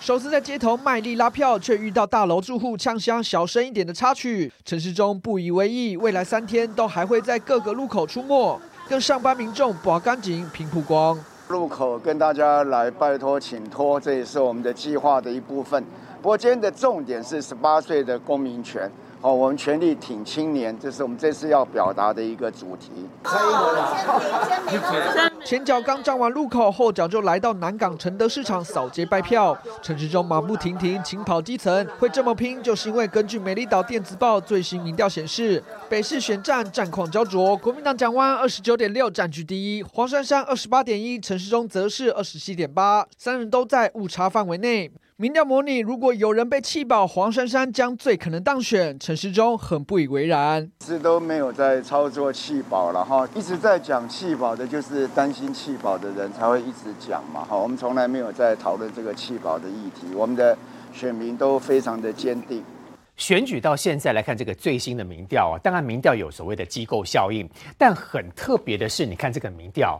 [0.00, 4.50] 首次在街头卖力拉票，却遇到大楼住户呛香小声一点的插曲。
[4.64, 11.18] 陈时中不以为意，未来三天都还会在各个路口出没，跟上班民众把干净拼曝光。
[11.48, 15.84] 路口跟大家来拜托请托，这也是我们的计划的一部分。
[16.20, 18.90] 不过今天的重点是十八岁的公民权，
[19.22, 22.90] 哦，我们全力挺青年，这是我们这次要表达的一个主题。
[25.44, 29.56] 前脚刚站完路口，后脚就来到南港承德市场扫街拜票。
[29.80, 44.90] 陈时中马不停蹄，勤跑基层，会这么拼，就是因为根据美丽岛电子报最新民调显示，北市选战战况焦灼，国民党蒋万二十九点六占据第一，黄珊珊二十八点一，陈时中则是二十七点八，三人都在误差范围内。
[45.18, 48.98] 民调模拟，如果有人被气爆，黄珊珊将最可能当选。
[48.98, 57.56] 陈时中很不以为然，是都没有在操作气保了哈，一直在讲气保的，就是担心气保的人才会一直讲嘛哈。
[57.56, 60.54] 我们从来没有在讨论这个气保的议题，我们的
[60.92, 62.62] 选民都非常的坚定。
[63.16, 67.48] 选举到现在来看，这个最新的民调啊，当然民调有所谓的机构效应，
[67.78, 69.98] 但很特别的是，你看这个民调。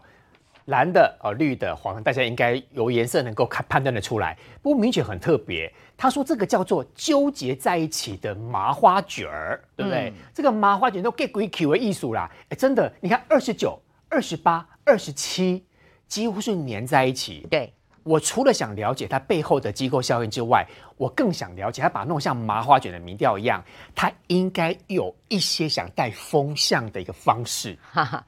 [0.67, 4.37] 蓝的、哦绿的、黄的，大家应该由颜色能够看判断的出来。
[4.63, 10.13] 不过明显很特别，他说这个叫做纠结在一起的麻花卷儿，对不对？
[10.35, 12.31] 这个麻花卷都 get 鬼 Q 为艺术啦！
[12.51, 15.65] 哎，真的，你看二十九、二十八、二十七，
[16.07, 17.47] 几乎是粘在一起。
[17.51, 17.73] 对。
[18.03, 20.65] 我除了想了解它背后的机构效应之外，
[20.97, 23.61] 我更想了解它把弄像麻花卷的民调一样，
[23.97, 27.77] 它应该有一些想带风向的一个方式。
[27.91, 28.25] 哈哈。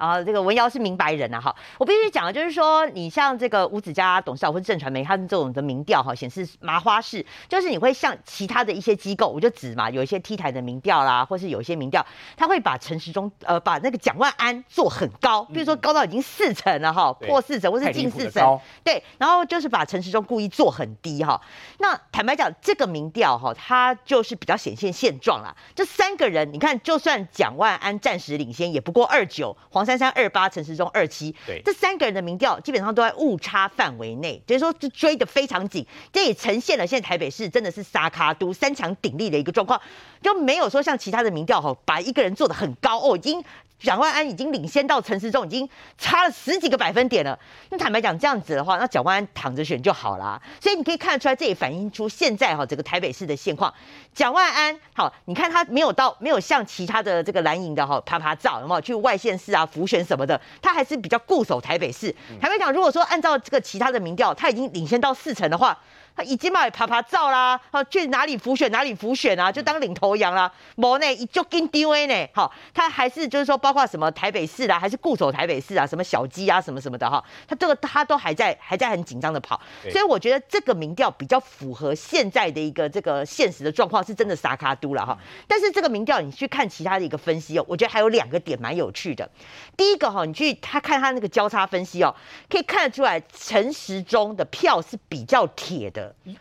[0.00, 21.38] 啊，这个文瑶是明白人啊，哈，我必须讲的就是说，你像这个吴子嘉董事长或者正传媒，他们这种的民调哈，显示麻花式，就是你会像其他的一些机构，我就指嘛，有一些 T 台的民调啦，或是有一些民调，他会把陈时中呃，把那个蒋万安做很高，比如说高到已经四成了哈，破四成或是近四成，对，然后就是把陈时中故意做很低哈。
[21.76, 25.54] 那坦白讲，这个民调哈，它就是比较显现现状啦。
[25.74, 29.89] 这三个人，你看，就算蒋万安暂时领先，也不过二九黄。
[29.90, 39.80] 三三二八，陈时中二七，对，这三个人的民调基本上都在误差范围内，就是说追的非常紧，这也呈现了现在台北市真的是沙卡都三强鼎立的一个状况，
[40.22, 43.42] 就没有说像其他的民调哈，把一个人做的很高哦，已经。
[43.80, 45.66] 蒋万安已经领先到陈时中，已经
[45.96, 47.36] 差了十几个百分点了。
[47.70, 50.40] 那坦白讲，这样子的话，那蒋万安躺着选就好啦。
[50.60, 53.72] 所以你可以看得出来，这也反映出现在哈整个台北市的现况。
[54.12, 60.38] 蒋万安好，你看他没有到，没有像其他的这个蓝营的哈啪啪照，有没有去外县市啊浮选什么的？
[60.60, 62.14] 他还是比较固守台北市。
[62.38, 65.78] 坦白讲，如果说按照这个其他的民调，他已经领先到四成的话。
[66.14, 70.50] 他已经嘛也爬爬照啦，好去哪里浮选哪里浮选啊，就当领头羊啦。
[70.76, 85.16] 某呢一就跟 DV 呢，好，他还是就是说，包括什么台北市啦，还是固守台北市啊，什么小鸡啊，什么什么的哈，他这个他都还在还在很紧张的跑，所以我觉得这个民调比较符合现在的一个这个现实的状况，是真的撒卡都了哈。
[85.46, 89.28] 但是这个民调你去看其他的一个分析哦，我觉得还有两个点蛮有趣的。
[89.76, 92.14] 第一个哈，你去他看他那个交叉分析哦，
[92.48, 95.99] 可以看得出来陈时中的票是比较铁的。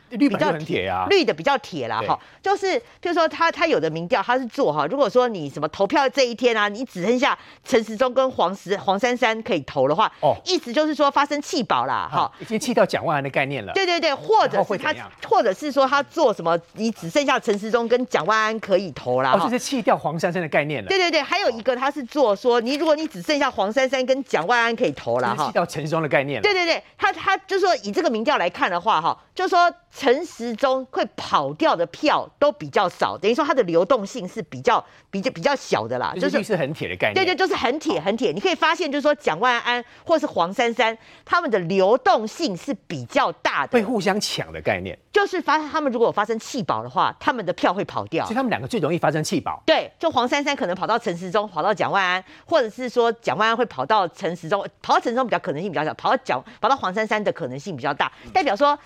[0.09, 2.67] 绿比较铁啊，绿的比较铁啦，哈，就是
[3.01, 14.93] 譬如说他他有的民调他是做哈，如果说你什么投票这一天啊，你只剩下陈时中跟黄石黄珊珊可以投的话，哦，意思就是说发生弃保啦，哈，已经弃掉蒋万安的概念了，对对对，或者是他，
[15.27, 29.73] 或者是说他做什么，你只剩下陈时中跟蒋万安可以投啦，哦，就是弃掉黄珊珊的概念了，对对对，还有一个他是做说你如果你只剩下黄珊珊跟蒋万安可以投了，哈，弃掉陈时中的概念了，对对对，他他就说以这个民调来看的话，哈，就说。
[29.91, 37.15] 陈时中会跑掉的票都比较少，等于说它的流动性是比较比较比较小的啦，就是是很铁的概念。
[37.15, 38.31] 对对，就是很铁很铁。
[38.31, 44.97] 你可以发现，就是说蒋万安或是黄珊珊，他们的流动性是比较大的，会互相抢的概念。
[45.11, 48.23] 就是发他们如果发生弃保的话，他们的票会跑掉。
[48.25, 49.59] 所以他们两个最容易发生弃保。
[49.65, 58.77] 对，就黄珊珊可能跑到陈时中，跑到蒋万安，或者是说蒋万安会跑到陈时中，跑到陈时中比较可能性比较小，跑到蒋跑到黄珊珊的可能性比较大，代表说。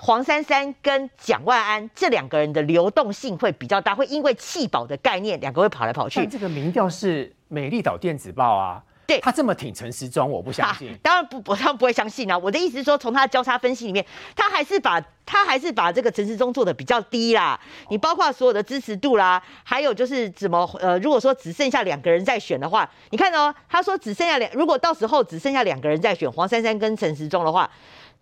[0.00, 6.26] 黄珊珊跟蒋万安这两个人的流动性会比较大，会因为弃保的概念，两个会跑来跑去。
[6.26, 10.96] 这个民调是美丽岛电子报啊，对他这么挺陈时中，我不相信。
[11.02, 12.36] 当然不，我当然不会相信啊。
[12.36, 14.04] 我的意思是说，从他的交叉分析里面，
[14.34, 17.58] 他还是把他还是把这个陈时中做的比较低啦。
[17.88, 27.70] 你包括所有的支持度啦，还有就是怎么呃，如果说只剩下两个人在选的话，你看哦，他说只剩下两，如果到时候只剩下两个人在选黄珊珊跟陈时中的话。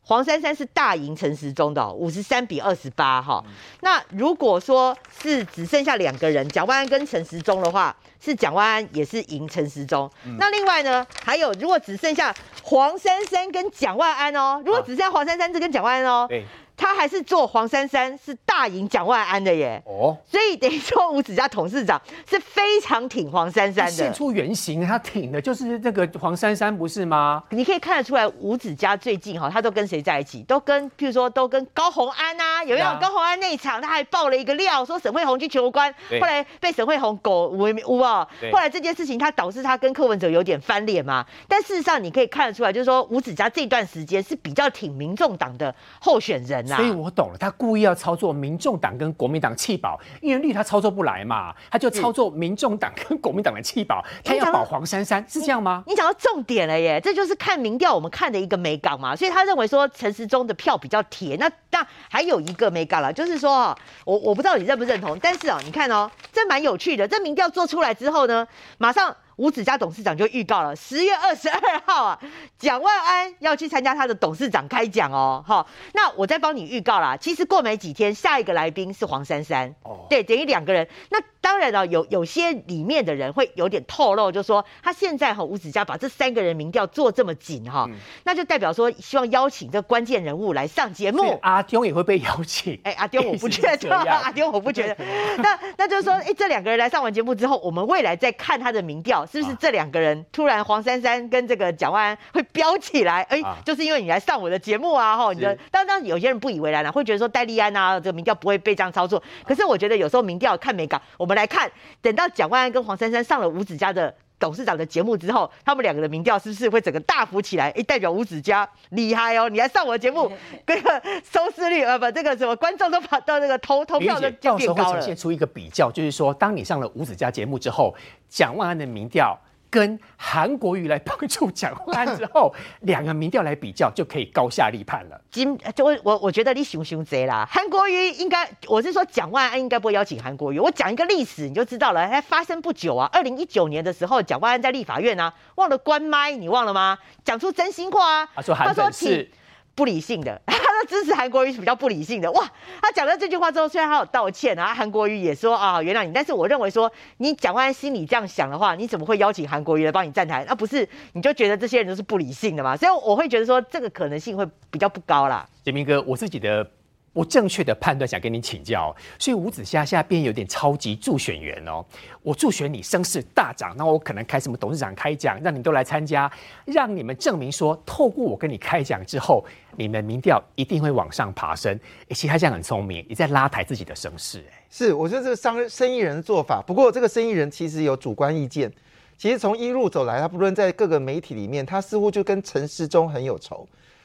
[0.07, 3.43] 黄珊珊是大赢陈时中的，五十三比二十八哈。
[3.81, 10.11] 那如果说是只剩下两个人，蒋万安跟陈时中的话，是蒋万安也是赢陈时中。
[10.39, 16.29] 那另外呢，还有如果只剩下黄珊珊跟蒋万安哦，如果只剩下黄珊珊这跟蒋万安哦。
[16.77, 19.81] 他还是做黄珊珊，是大赢蒋万安的耶。
[19.87, 23.93] 哦，所以等于说吴子嘉董事长是非常挺黄珊珊的。
[23.93, 27.43] 现出原形，他挺的就是那个黄珊珊，不是吗？
[27.51, 30.43] 你可以看得出来，吴子嘉最近哈，他都跟谁在一起？
[30.43, 32.65] 都跟，譬如说，都跟高红安啊。
[32.65, 38.27] 有没有高红安那一场，他还爆了一个料，说沈慧红去求官，后来被沈慧红狗围污啊。
[38.53, 41.25] 后来这件事情，他导致他跟柯文哲有点翻脸嘛。
[41.47, 46.64] 但事实上，你可以看得出来，就是说吴子嘉这段时间是比较挺民众党的候选人。
[46.67, 55.83] 所以我懂了，他故意要操作民众党跟国民党弃保，因为绿他操作不来嘛，他就操作民众党跟国民党的弃保，他要保黄珊珊，是这样吗？
[55.87, 61.37] 你讲到重点了耶，这就是看民调我们看的一个美港嘛，所以他认为说陈时中的票比较铁。
[61.39, 68.47] 那那还有一个美港了，就是说我我不知道你认不认同，但是哦，你看哦，这蛮有趣的，这民调做出来之后呢，
[68.79, 69.15] 马上。
[69.37, 72.19] 吴子嘉董事长就预告了，十月二十二号啊，
[72.59, 75.43] 蒋万安要去参加他的董事长开讲哦。
[75.47, 77.17] 好，那我再帮你预告啦。
[77.17, 79.75] 其实过没几天，下一个来宾是黄珊珊。
[79.83, 80.87] 哦，对，等于两个人。
[81.11, 87.89] 那当然了，有有些里面的人会有点透露，就说他现在哈吴子嘉把这三个人民调做这么紧哈，
[88.23, 91.39] 那就代表说希望邀请这关键人物来上节目。
[91.43, 92.81] 阿丢也会被邀请。
[92.85, 95.05] 哎，阿丢我不 觉得，阿丢我不觉得。
[95.39, 99.24] 那那就是说，哎，这两个人来上完节目之后，我们未来再看他的民调。
[99.27, 103.23] 是不是这两个人突然黄珊珊跟这个蒋万安会飙起来？
[103.31, 105.17] 哎，就是因为你来上我的节目啊！
[105.17, 109.23] 哈，你的当当有些人不以为然了，会觉得说戴利安啊，这个民调不会被这样操作。
[109.45, 111.71] 可是我觉得有时候民调看美感，我们来看，
[112.01, 117.71] 等到蒋万安跟黄珊珊上了五子家的董事长的节目之后，他们两个的民调是不是会整个大幅起来？
[117.71, 119.49] 哎，代表吴子嘉厉害哦！
[119.49, 120.31] 你来上我的节目，
[120.67, 127.95] 这个收视率呃不，这个什么观众都跑到那个投投票的到时候会呈现出一个比较，就是说，当你上了吴子嘉节目之后。
[128.27, 129.39] 蒋万安的民调
[129.75, 135.21] 跟韩国瑜来帮助蒋万安之后，两个民调来比较，就可以高下立判了。
[135.33, 140.61] 今就我我我觉得你熊熊贼啦，韩国瑜应该，我是说蒋万安应该不会邀请韩国瑜。
[140.61, 146.97] 我讲一个历史你就知道了，还发生不久啊，二零一九年的时候，蒋万安在立法院啊，忘了关麦，你忘了吗？
[147.25, 149.29] 讲出真心话啊，他说韩粉是。
[149.75, 152.31] 不理性的， 他的支持韩国瑜是比较不理性的。
[152.33, 152.51] 哇，
[152.81, 160.45] 他讲了这句话之后，虽然他有道歉然后，韩国瑜也说啊，原谅你，但是我认为说，你蒋万安心里这样想的话，你怎么会邀请韩国瑜来帮你站台？
[160.49, 162.77] 那不是你就觉得这些人都是不理性的嘛？
[162.77, 165.47] 所以我会觉得说，这个可能性会比较不高啦。
[165.65, 166.67] 杰明哥，我自己的。
[167.15, 168.95] 我正确的判断，想跟你请教。
[169.19, 171.83] 所以吴子嘉现在变有点超级助选员哦。
[172.23, 176.31] 我助选你声势大涨，那我可能开什么董事长开讲，让你都来参加，
[176.67, 179.43] 让你们证明说，透过我跟你开讲之后，
[179.77, 181.79] 你们民调一定会往上爬升。
[182.11, 184.45] 其实他这样很聪明，也在拉抬自己的声势。
[184.51, 186.61] 哎，是，我觉得这个商生意人的做法。
[186.67, 188.71] 不过这个生意人其实有主观意见。
[189.17, 193.65] 其实从一路走来，他不论在各个媒体里面，他似乎就跟陈时中很有仇。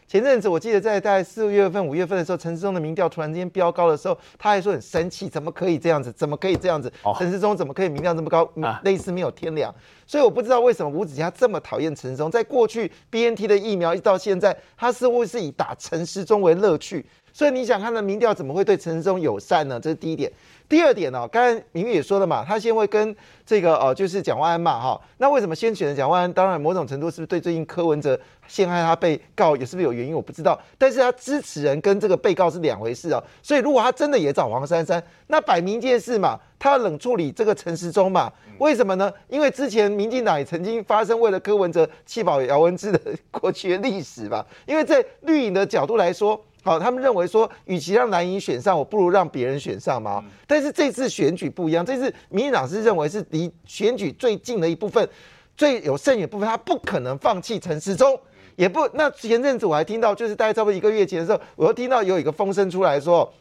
[0.09, 6.11] 前阵子我记得在大概四月份、五月份的时候，陈世忠的民调突然之间飙高的时候，他还说很生气，怎么可以这样子？
[6.13, 6.91] 怎么可以这样子？
[7.19, 8.51] 陈世忠怎么可以民调这么高？
[8.81, 9.71] 类似没有天良。
[10.07, 12.31] 所以我不知道为什么吴子嘉这么讨厌陈世忠。
[12.31, 17.05] 在过去 B N T 的疫苗一直到现在，他似乎是以打陈世忠为乐趣。
[17.31, 19.79] 所以你想他的民调怎么会对陈世忠友善呢？
[19.79, 20.31] 这是第一点。
[20.69, 23.13] 第二点呢，刚才明玉也说了嘛，他先会跟
[23.43, 26.31] 这个呃，就是蒋万安嘛，哈，那为什么先选的蒋万安？
[26.31, 28.17] 当然，某种程度是不是对最近柯文哲
[28.47, 30.13] 陷害他被告也是不是有原因？
[30.15, 33.23] 我不知道，但是他支持人跟这个被告是两回事哦。
[33.41, 38.31] 所以如果他真的也找黄珊珊，那摆明一件事嘛，他要冷处理这个陈时中嘛？
[38.59, 39.11] 为什么呢？
[39.27, 42.99] 因为之前民进党也曾经发生为了柯文哲弃保姚文智的
[43.31, 44.45] 过去的历史吧？
[44.67, 46.39] 因为在绿营的角度来说。
[46.61, 50.21] 好，他们认为说，与其让蓝营选上，我不如让别人选上嘛。
[50.45, 55.07] 但是这次选举不一样，这次民进党是认为是离选举最近的一部分，
[55.55, 58.19] 最有胜的部分，他不可能放弃陈时中，
[58.57, 58.85] 也不。
[58.93, 63.31] 那前阵子我还听到，就是大概差不多一个月前的时候，我又听到有一个风声出来说，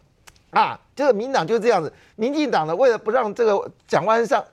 [0.51, 4.45] 啊，这个民党就是这样子，民进党呢为了不让这个蒋万上，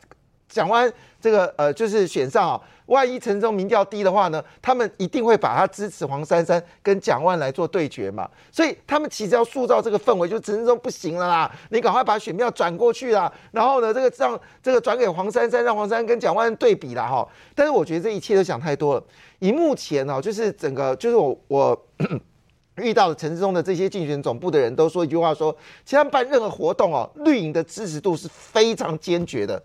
[0.49, 0.91] 蒋万
[1.21, 2.59] 这个呃就是选上啊。
[2.87, 8.29] 万一陈忠民调低的话呢，他们一定会把他支持黄珊珊跟蒋万来做对决嘛。
[8.51, 13.31] 所以他们其实要塑造这个氛围，就陈忠不行了啦，你赶快把选票转过去啦。
[13.51, 17.27] 然后呢，这个让这个转给黄珊珊，让黄珊珊跟蒋万对比啦哈。
[17.55, 19.03] 但是我觉得这一切都想太多了。
[19.39, 21.85] 以目前哦，就是整个就是我我
[22.77, 25.55] 遇到的陈志忠的这些竞选总部的人都说一句话，说
[25.85, 29.61] 其实办任何活动哦，绿营的支持度是非常坚决的。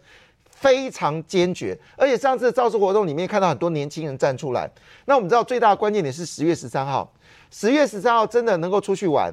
[0.61, 4.71] 非常坚决，而且上次造势活动里面看到很多年轻人站出来。
[5.07, 7.11] 那我们知道最大的关键点是十月十三号，
[7.51, 9.33] 十月十三号真的能够出去玩。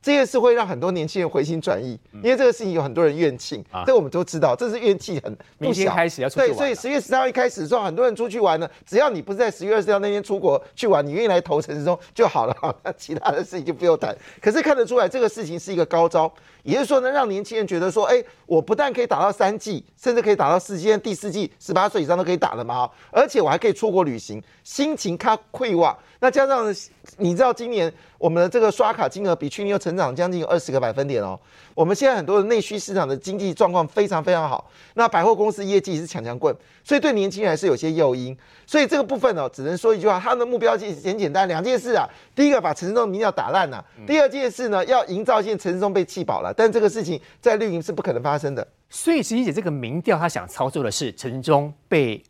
[0.00, 5.92] 这件事会让很多年轻人回心转意，因为这个事情有很多人怨气，这我们都知道，这是怨气很不小。
[5.92, 14.16] 开始要出对，所以十月十三号一开始的时候，很多人出去玩呢，只要你不是在十月二十号那天出国去玩，你愿意来投城市中就好了，那 其他的事情就不用谈。
[14.40, 16.32] 可是看得出来，这个事情是一个高招，
[16.62, 25.96] 也就是说呢，让年轻人觉得说，哎，我不但可以打到三季，甚至可以打到四季，第四季十八岁以上都可以打了嘛，而且我还可以出国旅行，心情卡快哇。
[26.20, 26.74] 那加上
[27.16, 31.38] 你知道今年我们的这个刷卡金额比去年又成长将近有二十个百分点哦。
[31.74, 36.54] 我们现在很多的内需市场的经济状况非常非常好，那百货公司业绩是强强棍，
[36.84, 38.36] 所以对年轻人还是有些诱因。
[38.66, 42.06] 所以这个部分呢，只能说一句话，他的目标其实很简单，两件事啊。
[42.34, 46.52] 第一个把陈世忠民调打烂了，第二件事呢，要营造现陈世忠被气饱了。
[46.52, 48.66] 但这个事情在绿营是不可能发生的。
[48.90, 52.22] 所以实际这个民调他想操作的是陈世忠被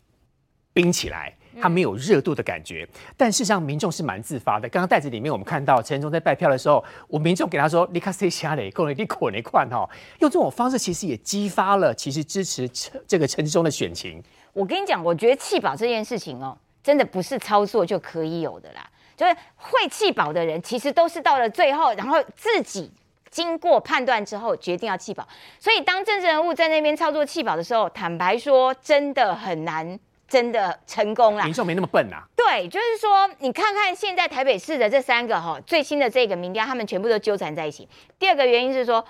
[0.72, 1.35] 冰起来。
[1.61, 2.87] 他没有热度的感觉，
[3.17, 4.69] 但事实上民众是蛮自发的。
[4.69, 8.71] 刚刚袋子里面我们看到陈忠在拜票的时候，我民众给他说：“你卡谁下嘞？
[8.71, 9.89] 够了，你捆一块哈。”
[10.21, 14.23] 用这种方式其实也激发了其实支持陈这个陈忠的选情。
[14.53, 18.89] 我跟你讲，我觉得弃保这件事情哦，真的不是操作就可以有的啦。
[19.17, 22.91] 就是会弃保的人，其实都是到了最后，然后自己
[23.31, 25.27] 经过判断之后决定要弃保。
[25.59, 29.99] 所以当政治人物在那边操作弃保的时候，坦白说，真的很难
[30.29, 31.45] 真的成功了。
[31.45, 32.22] 民众没那么笨啊。
[32.37, 37.89] 对，就是说，你看看现在台北市的这三个哈最新的这个民调，他们全部都纠缠在一起。
[38.18, 39.05] 第二个原因是说，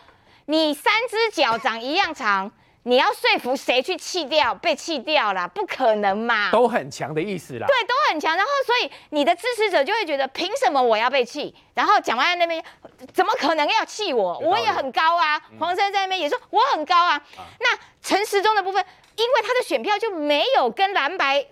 [0.46, 2.50] 你三只脚长一样长。
[2.84, 4.54] 你要说服谁去弃掉？
[4.54, 6.50] 被弃掉了，不可能嘛？
[6.50, 7.66] 都很强的意思啦。
[7.66, 8.34] 对，都很强。
[8.34, 11.54] 然后，所以你的支持者就会觉得，凭什么我要被弃？
[11.74, 12.64] 然后蒋万安那边
[13.12, 14.38] 怎么可能要弃我？
[14.38, 15.38] 我也很高啊。
[15.58, 17.20] 黄珊在那边也说我很高啊。
[17.60, 18.82] 那陈时中的部分，
[19.18, 21.44] 因为他的选票就没有跟蓝白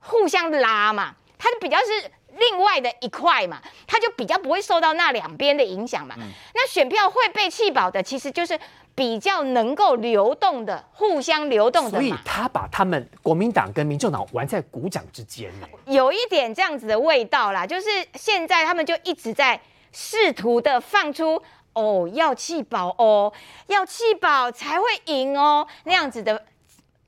[0.00, 6.16] 互相拉嘛，他就比较是另外的一块嘛，他就比较不会受到那两边的影响嘛。
[6.54, 8.58] 那选票会被弃保的，其实就是。
[8.92, 17.64] 比较能够流动的，互相流动的所以他把他们国民党跟民众党玩在鼓掌之间呢，有一点这样子的味道啦。
[17.64, 19.58] 就是现在他们就一直在
[19.90, 21.40] 试图的放出
[21.72, 23.32] 哦，要气保哦，
[23.68, 26.44] 要气保才会赢哦，那样子的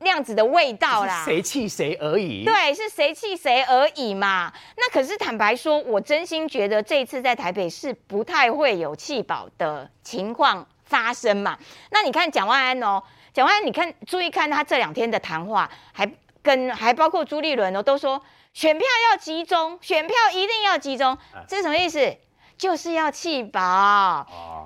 [0.03, 1.23] 那样子的味道啦。
[1.25, 2.43] 谁气谁而已。
[2.43, 4.53] 对，是谁气谁而已嘛。
[4.77, 10.67] 那可是坦白说，我真心觉得这一次在台北市不太会有气保的情况。
[10.85, 11.57] 发生嘛？
[11.89, 13.01] 那你看蒋万安哦，
[13.33, 16.07] 蒋万安，你看注意看他这两天的谈话，还
[16.43, 18.21] 跟还包括朱立伦哦，都说
[18.53, 22.15] 选票要集中，选票一定要集中，这是什么意思？
[22.57, 24.25] 就是要弃保，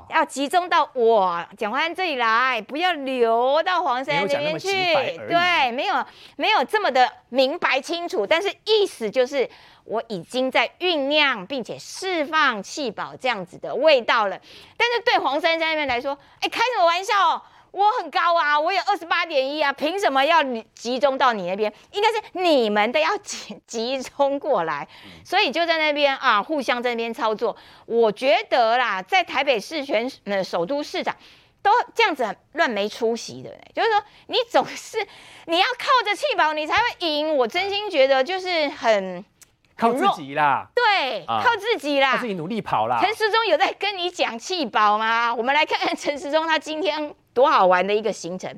[0.10, 4.70] 要集中到我蒋万安这里来，不要流到黄山那边去。
[5.28, 9.50] 对，没有没有这么的明白清楚，但是意思就是。
[9.90, 14.38] 我已经在酝酿，并且释放气保这样子的味道了。
[14.76, 16.12] 但是对黄珊珊那边来说，
[16.42, 17.42] 哎，开什么玩笑？
[17.78, 21.72] 我很高啊，我有二十八点一啊，凭什么要集中到你那边？
[21.92, 24.88] 应该是你们的要集集中过来，
[25.24, 27.56] 所以就在那边啊，互相在那边操作。
[27.86, 31.16] 我觉得啦，在台北市选呃首都市长
[31.62, 34.98] 都这样子乱没出息的，就是说你总是
[35.46, 37.38] 你要靠着气保你才会赢。
[37.38, 39.24] 我真心觉得就是很。
[39.78, 43.00] 靠自己啦，对，靠自己啦，靠自己努力跑啦。
[43.00, 45.34] 陈时中有在跟你讲气保吗？
[45.34, 48.50] 我们来看看 陈时中他今天多好玩的一个行程，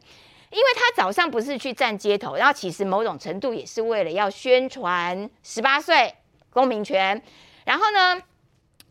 [0.50, 6.16] 因为他早上不是去站街头，然后其实某种程度也是为了要宣传十八岁
[6.52, 7.22] 公民权，
[7.66, 8.22] 然后呢，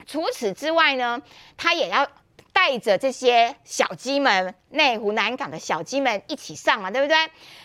[0.06, 1.20] 除此之外呢，
[1.56, 2.06] 他也要
[2.52, 7.16] 带着这些小鸡们，内湖南港的小鸡们一起上嘛，对不对？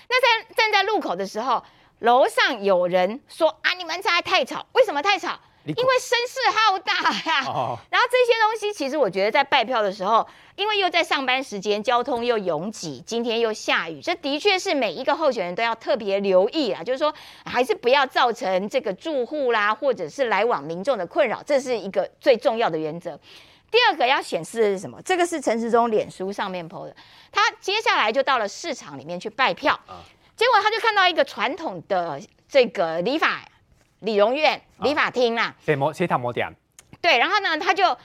[0.08, 1.62] 那在站在路口的时候。
[2.04, 5.40] 楼上有人说啊，你们家太吵，为什么太吵？
[5.66, 7.80] 因为声势浩大呀。
[7.90, 10.28] 然后这些东西，其实我觉得在拜票的时候，
[10.58, 16.84] 因为又在上班时间，交通又拥挤，今天又下雨，这的确是每一个候选人都要特别留意啊。
[16.84, 17.14] 就是说，
[17.46, 23.18] 还是不要造成这个住户啦，或者是来往民众的困扰，这是一个最重要的原则。
[23.72, 25.02] 第二个要显示的是什么？
[25.04, 26.96] 这个是陈时中脸书上面 PO 的，
[27.32, 29.80] 他接下来就到了市场里面去拜票。
[30.36, 33.42] 结果他就看到一个传统的这个理发
[34.00, 36.54] 理容院理发厅啦，对，摩谁他摩点？
[37.02, 37.98] 对，然后呢，他就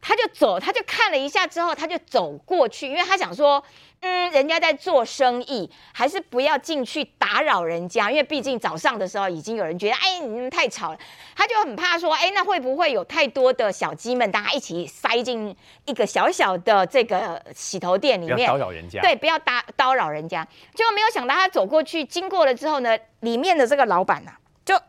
[0.00, 3.62] 他就走，他就看了一下之后，他就走过去，因为他想说。
[4.00, 10.98] 嗯，人家在做生意，还是不要进去打扰人家，因为毕竟早上的时候已经有人觉得，哎，你们太吵了，
[11.34, 15.52] 他就很怕说，哎，那会不会有太多的小鸡们，大家一起塞进
[15.84, 20.46] 一个小小的这个洗头店里面，叨扰人家，对，不要打叨扰人家。
[20.76, 24.30] 结果没有想到，他走过去经过了之后呢，里面的这个老板呐，
[24.64, 24.80] 就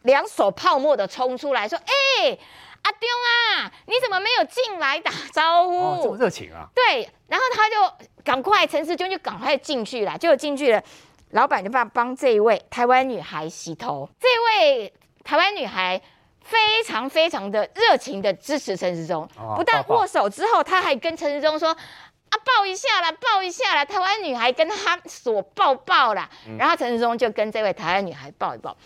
[0.00, 2.38] 两手泡沫的冲出来说，哎。
[2.84, 6.02] 阿丢啊，你怎么没有进来打招呼？
[6.02, 6.68] 这么热情啊！
[6.74, 10.82] 对，然后他就赶快，陈世军就赶快进去了，就进去了。
[11.30, 14.06] 老板就帮帮这一位台湾女孩洗头。
[14.20, 14.28] 这
[14.68, 14.92] 位
[15.24, 15.98] 台湾女孩
[16.42, 19.26] 非常非常的热情的支持陈世忠，
[19.56, 21.70] 不但握手之后，他还跟陈世忠说
[22.28, 26.28] ：“啊，抱一下啦，抱一下啦。”台湾女孩跟他所抱抱啦，
[26.58, 28.76] 然后陈世忠就跟这位台湾女孩抱一抱。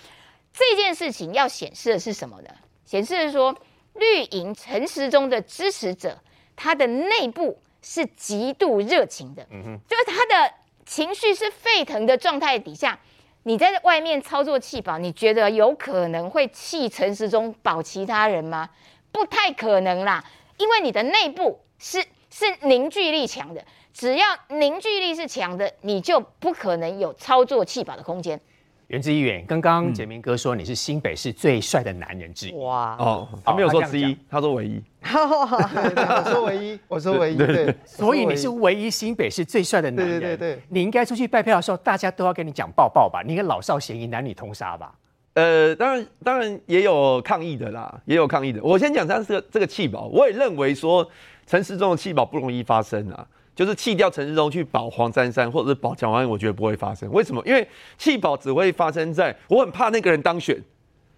[0.53, 2.49] 这件事情要显示的是什么呢？
[2.85, 3.53] 显示的说。
[3.99, 6.19] 绿营陈时中的支持者，
[6.57, 10.55] 他的内部是极度热情的，嗯哼，就是他的
[10.87, 12.99] 情绪是沸腾的状态底下，
[13.43, 18.71] 你在外面操作气保，你觉得有可能会弃陈时中保其他人吗？
[19.11, 20.25] 不太可能啦，
[20.59, 28.41] 因为你的内部是是凝聚力强的，只要凝聚力是强的，你就不可能有操作气保的空间。
[28.89, 32.53] 袁志远，刚刚杰明哥说你是新北市最帅的男人之一。
[32.53, 34.83] 哇哦，他没有说之一，他说唯一。
[35.05, 37.75] 我说唯一，我说唯一，对。
[37.85, 40.19] 所以你是唯一新北市最帅的男人。
[40.19, 40.63] 对对对。
[40.71, 43.21] 你应该出去拜票的时候，大家都要跟你讲抱抱吧？
[43.23, 44.95] 你应该老少咸宜，男女通杀吧？
[45.35, 48.63] 呃，当然，当然也有抗议的啦，也有抗议的。
[48.63, 51.07] 我先讲他这个这个气保，我也认为说
[51.47, 53.27] 陈时中的气保不容易发生啊。
[53.59, 57.11] 就是弃掉陈世忠去保黄珊珊，或者是保蒋万安，我觉得不会发生。
[57.11, 57.43] 为什么？
[57.45, 60.57] 因为弃保只会发生在我很怕那个人当选，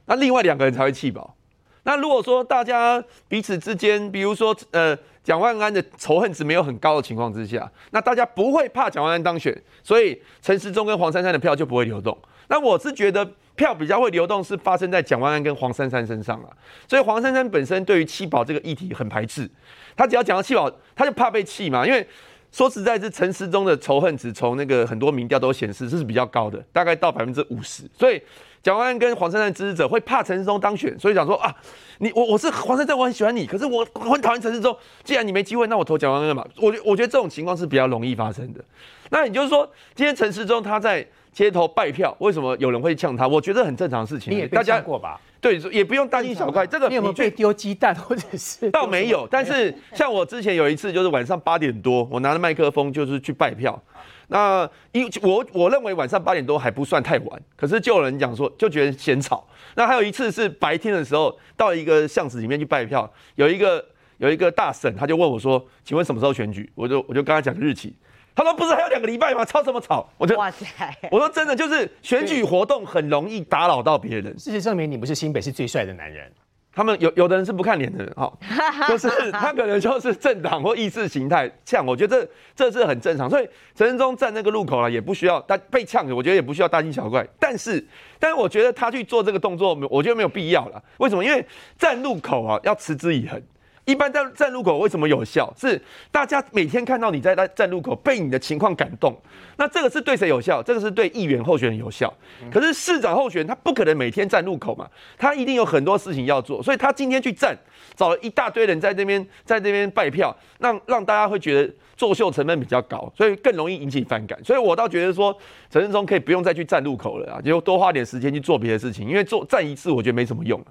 [0.06, 1.36] 那另外两个人才会弃保。
[1.82, 12.16] 那如果说大家彼此之间，比如说呃蒋万安的仇恨值没有很高的情况之下，那大家不会怕蒋万安当选，所以陈时中跟黄珊珊的票就不会流动。
[12.48, 16.48] 那我是觉得票比较会流动是发生在蒋万安跟黄珊珊身上啊。
[16.88, 19.46] 所以黄珊珊本身对于弃保这个议题很排斥，
[19.94, 22.08] 他只要讲到弃保，他就怕被弃嘛，因为。
[22.52, 27.84] 说实在，是陈时中的仇恨值，从那个很多民调都显示这是比较高的，大概到百分之五十。
[27.96, 28.20] 所以
[28.62, 31.54] 蒋万安跟黄珊珊支持者会怕陈时中当选，所以想说啊，
[31.98, 34.76] 你我我是黄珊珊，我很喜欢你，可是我我很讨厌陈时中。
[35.04, 36.44] 既然你没机会，那我投蒋万安嘛。
[36.56, 38.62] 我我觉得这种情况是比较容易发生的。
[39.10, 43.26] 那也就是说，今天陈时中他在街头拜票，为什么有人会呛他？
[43.28, 44.32] 我觉得很正常的事情。
[44.32, 45.20] 你也被呛过吧？
[45.40, 46.66] 对，也不用大惊小怪。
[46.66, 48.68] 这个你有没有被丢鸡蛋，或者是？
[48.72, 53.82] 倒没有，但是像我之前有一次，就是晚上八点多，我拿着麦克风就是去拜票。
[54.28, 59.44] 那因我我认为晚上八点多还不算太晚，可是就有人讲说就觉得嫌吵。
[59.74, 63.84] 那还有一次是白天的时候，到一个巷子里面去拜票，有一个
[64.18, 67.94] 有一个大婶，他就问我说：“请问什么时候选举？”我就我就跟他讲日期。
[68.34, 69.44] 他说：“不是还有两个礼拜吗？
[69.44, 70.66] 吵什么吵？”我就哇塞！
[71.10, 74.34] 我说真的，就是选举活动很容易打扰到别人。
[74.38, 76.32] 事实证明，你不是新北市最帅的男人。
[76.72, 78.32] 他们有有的人是不看脸的人，哈，
[78.88, 81.84] 就是他可能就是政党或意识形态呛。
[81.84, 83.28] 我觉得这是很正常。
[83.28, 87.26] 所以陈仁忠站那个路口了，也不需要大被呛，我觉得也不需要大惊小怪。
[87.40, 87.84] 但是，
[88.20, 90.80] 但是我觉得他去做这个动作，我觉得没有必要了。
[90.98, 91.24] 为什么？
[91.24, 91.44] 因为
[91.76, 93.42] 站路口啊，要持之以恒。
[93.84, 95.52] 一般在站路口为什么有效？
[95.56, 99.16] 是大家每天看到你在在站路口被你的情况感动，
[99.56, 100.62] 那这个是对谁有效？
[100.62, 102.12] 这个是对议员候选人有效。
[102.52, 107.56] 可是市长候选人他不可能每天站路口嘛，他一定有很多事情要做，所以他今天去站，
[107.96, 114.38] 找了一大堆人在那边在那边拜票，让让大家会觉得作秀成本比较高，所以更容易引起反感。
[114.44, 115.36] 所以我倒觉得说
[115.70, 120.66] 陈振中可以不用再去站路口了啊，就多花点时间去做别的事情，因为做站一次我觉得没什么用了。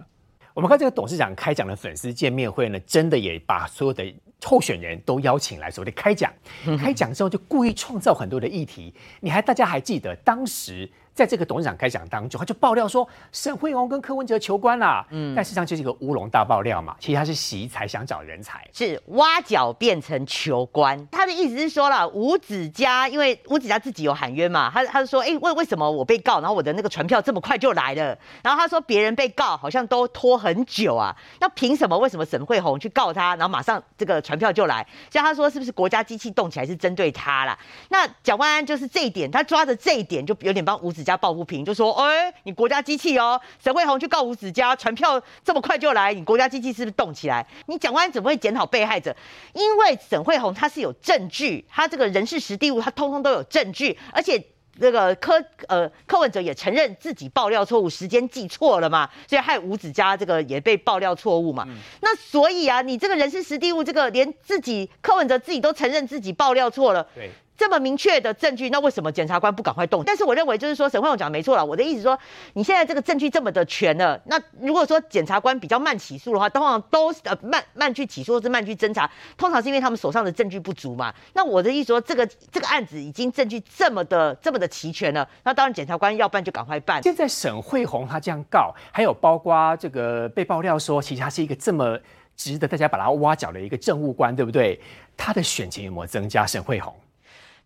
[0.60, 6.30] 我们看这个董事长开讲的粉丝见面会呢，真的也把所有的候选人都邀请来，所谓的开讲。
[6.78, 8.94] 开讲之后就故意创造很多的议题。
[9.22, 10.90] 你还大家还记得当时？
[11.20, 16.96] 在这个董事长开讲当中，他就爆料说沈惠宏跟柯文哲求官啦，嗯，但事实上就是一个乌龙大爆料嘛。
[16.98, 21.06] 其实他是习才想找人才，是挖角变成求官。
[21.12, 28.18] 他的意思是说了，吴子嘉，因为吴子嘉自己有喊冤嘛，他他就说，哎，为为什么我被告，然后我的那个传票这么快就来了？
[28.42, 31.98] 然后他说别人被告好像都拖很久啊，那凭什么？
[31.98, 34.88] 为什么沈惠宏去告他，然后马上这个传票就来？
[35.12, 37.60] 像他说是不是国家机器动起来是针对他啦？
[37.90, 41.09] 那蒋万安就是这一点，他抓着这一点就有点帮吴子嘉。
[41.10, 47.46] 家抱不平，就说：“哎，你国家机器哦，沈惠宏去告吴子嘉，传票这么快就来，你国家机器是不是动起来？
[47.66, 49.16] 你蒋万安怎么会检讨被害者？
[49.54, 54.42] 因为沈惠宏他是有证据，他这个人事实地物，他通通都有证据，而且
[54.78, 61.68] 那个柯呃柯文哲也承认自己爆料错误，时间记错了嘛，所以害吴子嘉这个也被爆料错误嘛。
[62.02, 70.02] 那所以啊，你这个人事实地物，这个连自己柯文哲自己都承认自己爆料错了，对。”这么明确的证据，那为什么检察官不赶快动？
[70.06, 71.66] 但是我认为，就是说沈慧勇讲的没错了。
[71.66, 72.18] 我的意思说，
[72.54, 81.14] 你现在这个证据这么的全了，那如果说检察官比较慢起诉的话，通常都是呃慢慢去起诉或是慢去侦查，通常是因为他们手上的证据不足嘛。
[81.34, 87.04] 那我的意思说，这个这个案子已经证据这么的这么的齐全了，那当然检察官要办就赶快办。
[87.04, 92.00] 现在沈慧红他这样告，还有包括这个被爆料说，其实他是一个这么
[92.38, 94.80] 值得大家把他挖角的一个政务官，对不对？
[95.18, 96.46] 他的选情有没有增加？
[96.46, 96.96] 沈慧红？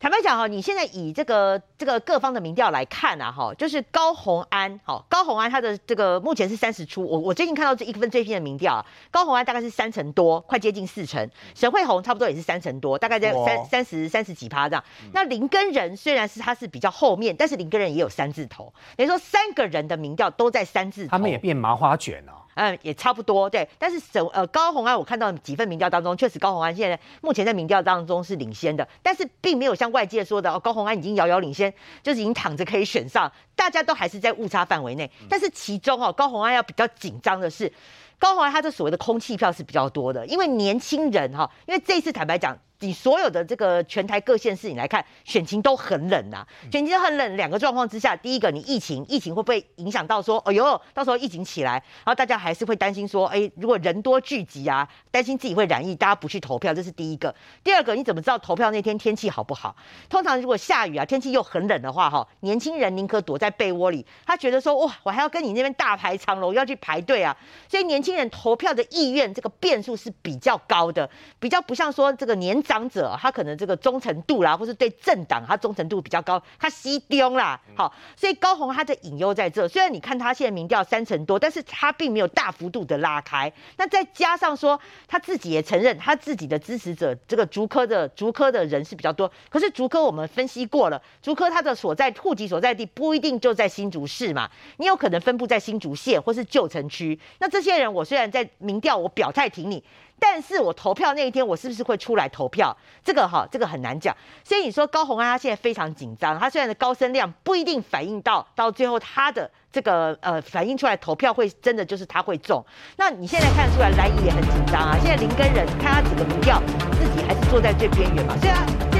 [0.04, 11.26] 坦白讲哈，你现在以这个这个各方的民调来看啊，哈，就是高红安，好，高红安他的这个目前是三十出，我我最近看到这一份最新的民调，高红安大概是三成多，快接近四成，
[11.56, 14.84] 沈惠红差不多也是三成多，大概在三三十三十几趴这样。
[15.14, 22.43] 那林根仁虽然是他是比较后面，但是林根仁也有三字头，等于说三个人的民调都在三字头，他们也变麻花卷了。
[22.56, 23.68] 嗯，也差不多，对。
[23.78, 35.10] 但是沈呃高红安，我看到几份民调当中，确实高红安现在目前在民调当中是领先的，但是并没有像外界说的，哦，高红安已经遥遥领先，就是已经躺着可以选上，大家都还是在误差范围内。
[35.30, 37.72] 但是其中哦，高红安要比较紧张的是，
[38.20, 42.58] 高红安他这所谓的空气票是比较多的，因为年轻人哈，因为这次坦白讲。
[42.84, 47.38] 你所有的这个全台各县市你来看，选情都很冷呐，选情很冷。
[47.38, 57.34] 两个状况之下，第一个你疫情，疫情会不会影响到说，哎呦，到时候疫情起来，然后大家还是会担心说，哎，如果人多聚集啊，担心自己会染疫，大家不去投票，这是第一个。
[57.64, 59.74] 第二个，你怎么知道投票那天天气好不好？
[60.10, 67.36] 通常如果下雨啊，天气又很冷的话，哈，年轻人宁可躲在被窝里，他觉得说，哇，我还要跟你那边大排长龙要去排队啊，
[67.70, 71.10] 所以年轻人投票的意愿这个变数是比较高的，
[71.40, 79.67] 比较不像说这个年长者，他可能这个忠诚度啦，或是对政党他忠诚度比较高，他吸丢啦，好，所以高红他的隐忧在这。
[79.67, 83.51] 虽然你看他现在民调三成多，但是他并没有大幅度的拉开。
[83.78, 89.32] 那再加上说他自己也承认，他自己的支持者这个竹科的竹科的人是比较多。
[89.49, 97.19] 可是竹科我们分析过了，竹科他的所在户籍所在地不一定就在新竹市嘛，你有可能分布在新竹县或是旧城区。
[97.39, 99.84] 那这些人，我虽然在民调我表态挺你。
[100.20, 102.76] 但是我投票那一天，我是不是会出来投票？
[103.03, 104.16] 这个哈，这个很难讲。
[104.43, 112.64] 所以你说高红安他现在非常紧张，他虽然的高声量不一定反映到到最后他的这个呃反映出来投票会真的就是他会中。
[112.95, 114.97] 那你现在看得出来蓝营也很紧张啊。
[115.01, 116.61] 现在林根人看他整个民调，
[116.93, 118.38] 自己还是坐在最边缘嘛。
[118.39, 118.93] 虽然。